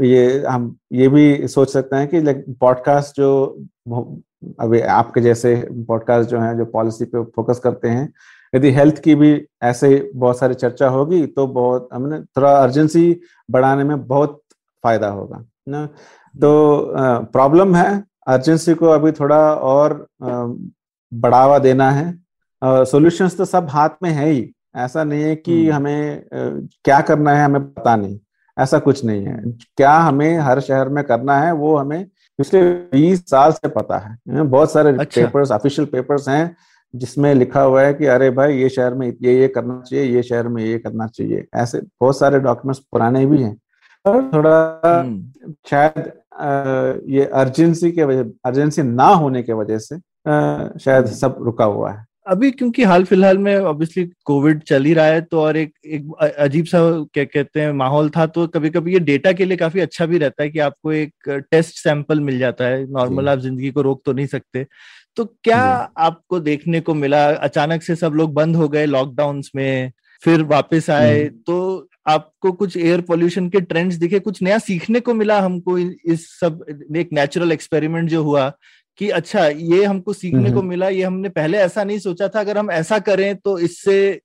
[0.03, 3.65] ये हम, ये भी सोच सकते हैं कि पॉडकास्ट जो
[4.61, 5.55] अभी आपके जैसे
[5.89, 8.13] पॉडकास्ट जो हैं, जो पॉलिसी पे फोकस करते हैं,
[8.55, 13.21] यदि हेल्थ की भी ऐसे बहुत सारी चर्चा होगी तो बहुत, हमने थोड़ा अर्जेंसी
[13.51, 14.41] बढ़ाने में बहुत
[14.85, 15.87] फ़ायदा होगा, ना?
[15.87, 16.93] तो
[17.33, 20.07] प्रॉब्लम है अर्जेंसी को अभी थोड़ा और
[21.13, 22.24] बढ़ावा देना है
[22.65, 26.23] सॉल्यूशंस तो सब हाथ में है ही। ऐसा नहीं है कि हम्म। हमें
[26.85, 28.19] क्या करना है हमें पता नहीं।
[28.57, 29.43] ऐसा कुछ नहीं है।
[29.77, 32.05] क्या हमें हर शहर में करना है वो हमें
[32.39, 32.63] पिछले
[32.93, 36.57] 20 साल से पता है। बहुत सारे अच्छा। पेपर्स ऑफिशियल पेपर्स हैं
[36.95, 40.23] जिसमें लिखा हुआ है कि अरे भाई ये शहर में ये ये करना चाहिए ये
[40.23, 43.57] शहर में ये करना चाहिए। ऐसे बहुत सारे डॉक्यूमेंट्स पुराने भी हैं।
[44.07, 46.13] और थोड़ा हम्म, शायद
[47.11, 49.97] ये अर्जेंसी के वजह अर्जेंसी ना होने के वजह से
[50.85, 55.07] शायद सब रुका हुआ है। अभी क्योंकि हाल फ़िलहाल में ऑब्वियसली कोविड चल ही रहा
[55.07, 56.79] है तो और एक एक अजीब सा
[57.15, 60.19] क्या कहते हैं माहौल था तो कभी कभी ये डेटा के लिए काफ़ी अच्छा भी
[60.19, 64.03] रहता है कि आपको एक टेस्ट सैंपल मिल जाता है। नॉर्मल आप ज़िंदगी को रोक
[64.05, 64.67] तो नहीं सकते।
[65.17, 65.61] तो क्या
[65.99, 67.27] आपको देखने को मिला?
[67.27, 72.53] अचानक से सब लोग बंद हो गए लॉकडाउन में फिर वापस आए हम्म। तो आपको
[72.53, 74.19] कुछ एयर पोल्यूशन के ट्रेंड्स दिखे?
[74.21, 76.65] कुछ नया सीखने को मिला हमको इस सब
[76.97, 78.53] एक नेचुरल एक्सपेरिमेंट जो हुआ
[78.99, 82.59] कि अच्छा ये हमको सीखने को। मिला ये हमने पहले ऐसा नहीं सोचा था अगर
[82.59, 84.21] हम ऐसा करें तो इससे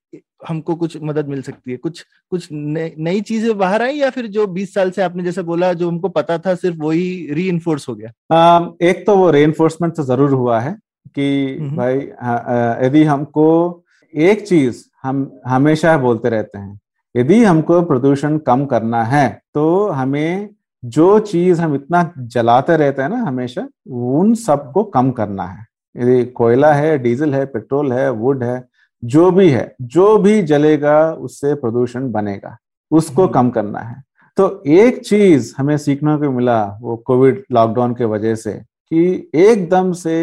[0.47, 4.45] हमको कुछ मदद मिल सकती है कुछ कुछ नई चीज़ें बाहर आई या फिर जो
[4.47, 7.49] 20 साल से आपने जैसे बोला जो हमको पता था सिर्फ़ वही री
[7.89, 10.78] हो गया अम, एक तो वो रेनफोर्समेंट तो ज़रूर हुआ है
[11.15, 13.84] कि। भाई हाँ, यदि हमको
[14.15, 16.80] एक चीज़ हम हमेशा बोलते रहते हैं
[17.17, 20.49] यदि हमको प्रदूषण कम करना है तो हमें
[20.84, 25.65] जो चीज़ हम इतना जलाते रहते हैं ना हमेशा उन सबको कम करना है
[25.95, 28.63] यदि कोयला है डीजल है पेट्रोल है वुड है
[29.03, 32.57] जो भी है जो भी जलेगा उससे प्रदूषण बनेगा
[32.91, 34.01] उसको हम्म। कम करना है
[34.38, 38.53] तो एक चीज़ हमें सीखने को मिला वो कोविड लॉकडाउन के वजह से
[38.91, 40.17] कि एकदम से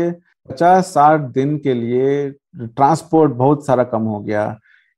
[0.48, 4.44] 50-60 दिन के लिए ट्रांसपोर्ट बहुत सारा कम हो गया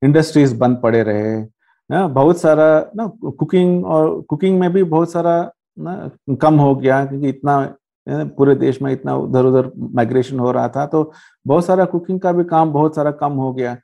[0.02, 1.42] इंडस्ट्रीज़ बंद पड़े रहे
[1.90, 3.06] ना बहुत सारा ना
[3.38, 6.10] कुकिंग और कुकिंग में भी बहुत सारा ना
[6.40, 7.58] कम हो गया क्योंकि इतना
[8.06, 11.12] पूरे देश में इतना उधर उधर माइग्रेशन हो रहा था तो
[11.46, 13.76] बहुत सारा कुकिंग का भी काम बहुत सारा कम हो गया।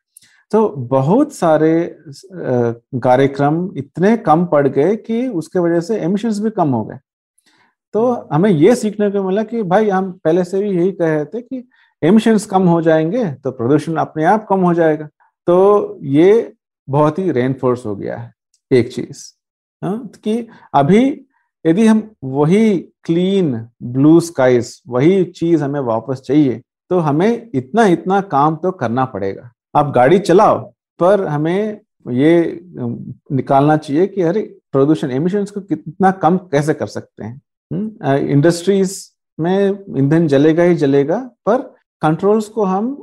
[0.53, 1.97] तो बहुत सारे
[2.35, 6.99] कार्यक्रम इतने कम पड़ गए कि उसके वजह से एमिशंस भी कम हो गए।
[7.95, 11.25] तो हमें ये सीखने को मिला कि भाई हम पहले से भी यही कह रहे
[11.25, 11.69] थे कि
[12.03, 15.09] एमिशंस कम हो जाएँगे तो प्रदूषण अपने आप कम हो जाएगा।
[15.47, 16.54] तो ये
[16.89, 18.32] बहुत ही रेनफोर्स हो गया है
[18.70, 19.24] एक चीज़।
[19.82, 21.05] हाँ, कि अभी
[21.64, 26.61] यदि हम वही क्लीन ब्लू स्काइज वही चीज़ हमें वापस चाहिए
[26.91, 30.59] तो हमें इतना इतना काम तो करना पड़ेगा। आप गाड़ी चलाओ
[31.01, 32.61] पर हमें ये
[33.32, 38.18] निकालना चाहिए कि अरे प्रदूषण एमिशंस को कितना कम कैसे कर सकते हैं?
[38.28, 38.99] इंडस्ट्रीज़
[39.39, 41.62] में ईंधन जलेगा ही जलेगा पर
[42.03, 42.95] कंट्रोल्स को हम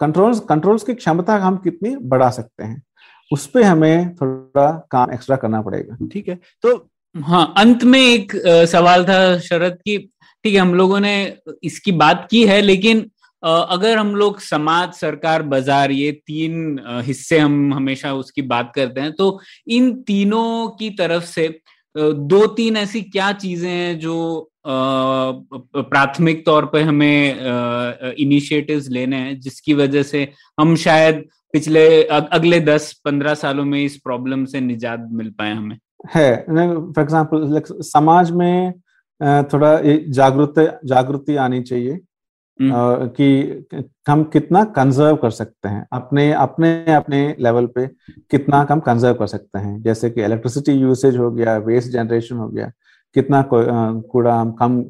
[0.00, 2.82] कंट्रोल्स कंट्रोल्स की क्षमता हम कितनी बढ़ा सकते हैं?
[3.30, 6.76] उस पे हमें थोड़ा काम एक्स्ट्रा करना पड़ेगा। ठीक है तो
[7.14, 8.32] हाँ अंत में एक
[8.68, 9.96] सवाल था शरद की,
[10.44, 13.10] ठीक है, हम लोगों ने इसकी बात की है, लेकिन
[13.42, 19.12] अगर हम लोग समाज, सरकार, बाज़ार, ये तीन हिस्से हम हमेशा उसकी बात करते हैं
[19.12, 21.48] तो इन तीनों की तरफ़ से
[21.94, 29.74] दो तीन ऐसी क्या चीज़ें हैं जो प्राथमिक तौर पे हमें इनिशिएटिव्स लेने हैं, जिसकी
[29.74, 30.28] वजह से
[30.60, 31.24] हम शायद
[31.54, 35.78] पिछले अगले दस पंद्रह सालों में इस प्रॉब्लम से निजात मिल पाए हमें।
[36.14, 38.72] है फॉर एग्ज़ाम्पल समाज में
[39.44, 39.70] थोड़ा
[40.10, 41.92] जागरूक जागृति आनी चाहिए
[42.60, 47.86] हम्म। कि हम कितना कंजर्व कर सकते हैं अपने अपने अपने लेवल पे
[48.30, 52.48] कितना हम कंजर्व कर सकते हैं। जैसे कि इलेक्ट्रिसिटी यूसेज हो गया वेस्ट जनरेशन हो
[52.48, 52.70] गया
[53.16, 54.82] कितना कूड़ा हम कम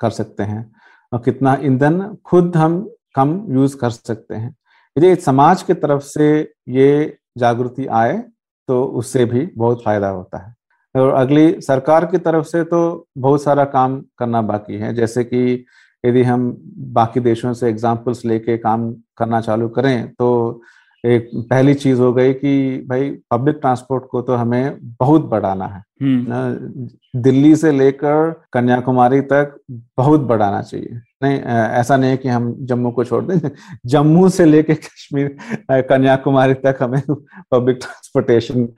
[0.00, 0.70] कर सकते हैं
[1.12, 2.78] और कितना ईंधन खुद हम
[3.14, 4.54] कम यूज़ कर सकते हैं।
[4.96, 6.26] यदि समाज की तरफ़ से
[6.68, 8.22] ये जागृति आए
[8.68, 10.54] तो उससे भी बहुत फ़ायदा होता है।
[10.94, 15.64] और अगली सरकार की तरफ़ से तो बहुत सारा काम करना बाकी है जैसे कि
[16.04, 16.50] यदि हम
[16.94, 20.60] बाकी देशों से एग्जाम्पल्स लेके काम करना चालू करें तो
[21.04, 25.82] एक पहली चीज़ हो गई कि भाई पब्लिक ट्रांसपोर्ट को तो हमें बहुत बढ़ाना है।
[26.02, 29.58] हम्म। न, दिल्ली से लेकर कन्याकुमारी तक
[29.96, 31.38] बहुत बढ़ाना चाहिए। नहीं
[31.80, 33.50] ऐसा नहीं है कि हम जम्मू को छोड़ दें।
[33.86, 35.36] जम्मू से लेके कश्मीर
[35.70, 37.00] कन्याकुमारी तक हमें
[37.52, 38.68] पब्लिक ट्रांसपोर्टेशन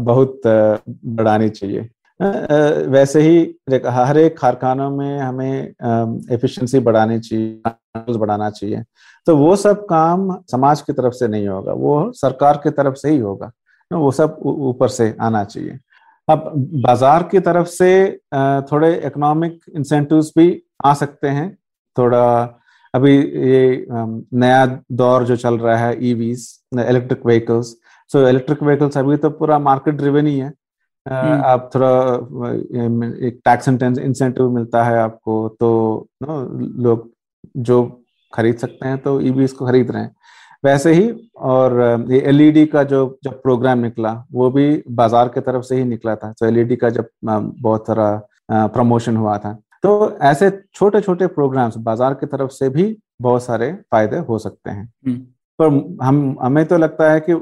[0.00, 1.88] बहुत बढ़ानी चाहिए।
[2.88, 3.38] वैसे ही
[3.86, 5.74] हर एक कारखानों में हमें
[6.34, 8.82] एफिशिएंसी बढ़ानी चाहिए बढ़ाना चाहिए।
[9.26, 13.10] तो वो सब काम समाज की तरफ़ से नहीं होगा, वो सरकार की तरफ़ से
[13.10, 13.50] ही होगा।
[13.90, 15.78] वो सब ऊपर से आना चाहिए।
[16.28, 16.52] अब
[16.86, 18.20] बाज़ार की तरफ़ से
[18.72, 21.56] थोड़े इकोनॉमिक इंसेंटिव्स भी आ सकते हैं।
[21.96, 22.24] थोड़ा
[22.94, 26.48] अभी ये नया दौर जो चल रहा है EVs
[26.80, 27.76] electric vehicles
[28.10, 30.52] so electric vehicles अभी तो पूरा मार्केट ड्रिवन ही है।
[31.06, 31.88] हम्म। आप थोड़ा
[33.26, 35.70] एक टैक्स इंसेंटिव मिलता है आपको तो
[36.22, 36.38] नो
[36.84, 37.10] लोग
[37.58, 37.82] जो
[38.32, 40.14] खरीद सकते हैं तो ईवी को खरीद रहे हैं।
[40.64, 41.10] वैसे ही
[41.44, 45.84] और ये एलईडी का जो जब प्रोग्राम निकला वो भी बाज़ार के तरफ़ से ही
[45.84, 48.08] निकला था तो एलईडी का जब बहुत सारा
[48.50, 53.72] प्रमोशन हुआ था। तो ऐसे छोटे छोटे प्रोग्राम्स बाज़ार की तरफ़ से भी बहुत सारे
[53.90, 55.16] फ़ायदे हो सकते हैं हम्म।
[55.58, 55.66] पर
[56.02, 57.32] हम हमें तो लगता है कि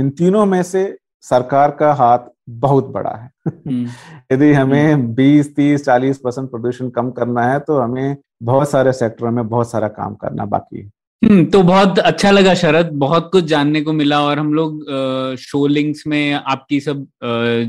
[0.00, 0.84] इन तीनों में से
[1.22, 2.30] सरकार का हाथ
[2.60, 3.86] बहुत बड़ा है हम्म।
[4.32, 9.30] यदि हमें 20, 30, 40 परसेंट प्रदूषण कम करना है तो हमें बहुत सारे सेक्टरों
[9.30, 10.90] में बहुत सारा काम करना बाकी है
[11.22, 15.66] हम्म तो बहुत अच्छा लगा शरद, बहुत कुछ जानने को मिला और हम लोग शो
[15.66, 17.06] लिंक्स में आपकी सब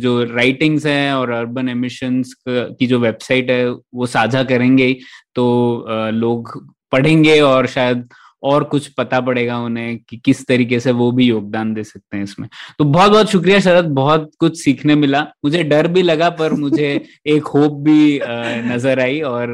[0.01, 4.91] जो राइटिंग्स है और अर्बन एमिशंस की जो वेबसाइट है, वो साझा करेंगे
[5.35, 5.45] तो
[6.13, 6.51] लोग
[6.91, 8.07] पढ़ेंगे और शायद
[8.43, 12.23] और कुछ पता पड़ेगा उन्हें कि किस तरीके से वो भी योगदान दे सकते हैं
[12.23, 12.47] इसमें।
[12.79, 16.89] तो बहुत बहुत शुक्रिया शरद बहुत कुछ सीखने मिला। मुझे डर भी लगा पर मुझे
[17.27, 18.19] एक होप भी
[18.67, 19.49] नज़र आई और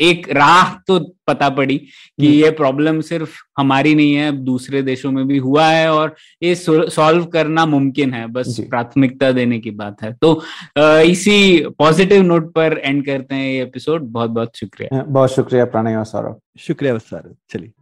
[0.00, 5.10] एक राह तो पता पड़ी कि हम्म। ये प्रॉब्लम सिर्फ़ हमारी नहीं है दूसरे देशों
[5.12, 10.02] में भी हुआ है और ये सॉल्व करना मुमकिन है बस प्राथमिकता देने की बात
[10.02, 10.42] है। तो
[10.78, 15.96] इसी पॉजिटिव नोट पर एंड करते हैं ये एपिसोड। बहुत बहुत शुक्रिया। बहुत शुक्रिया प्रणय
[15.96, 17.81] और सौरभ। शुक्रिया सौरभ चलिए।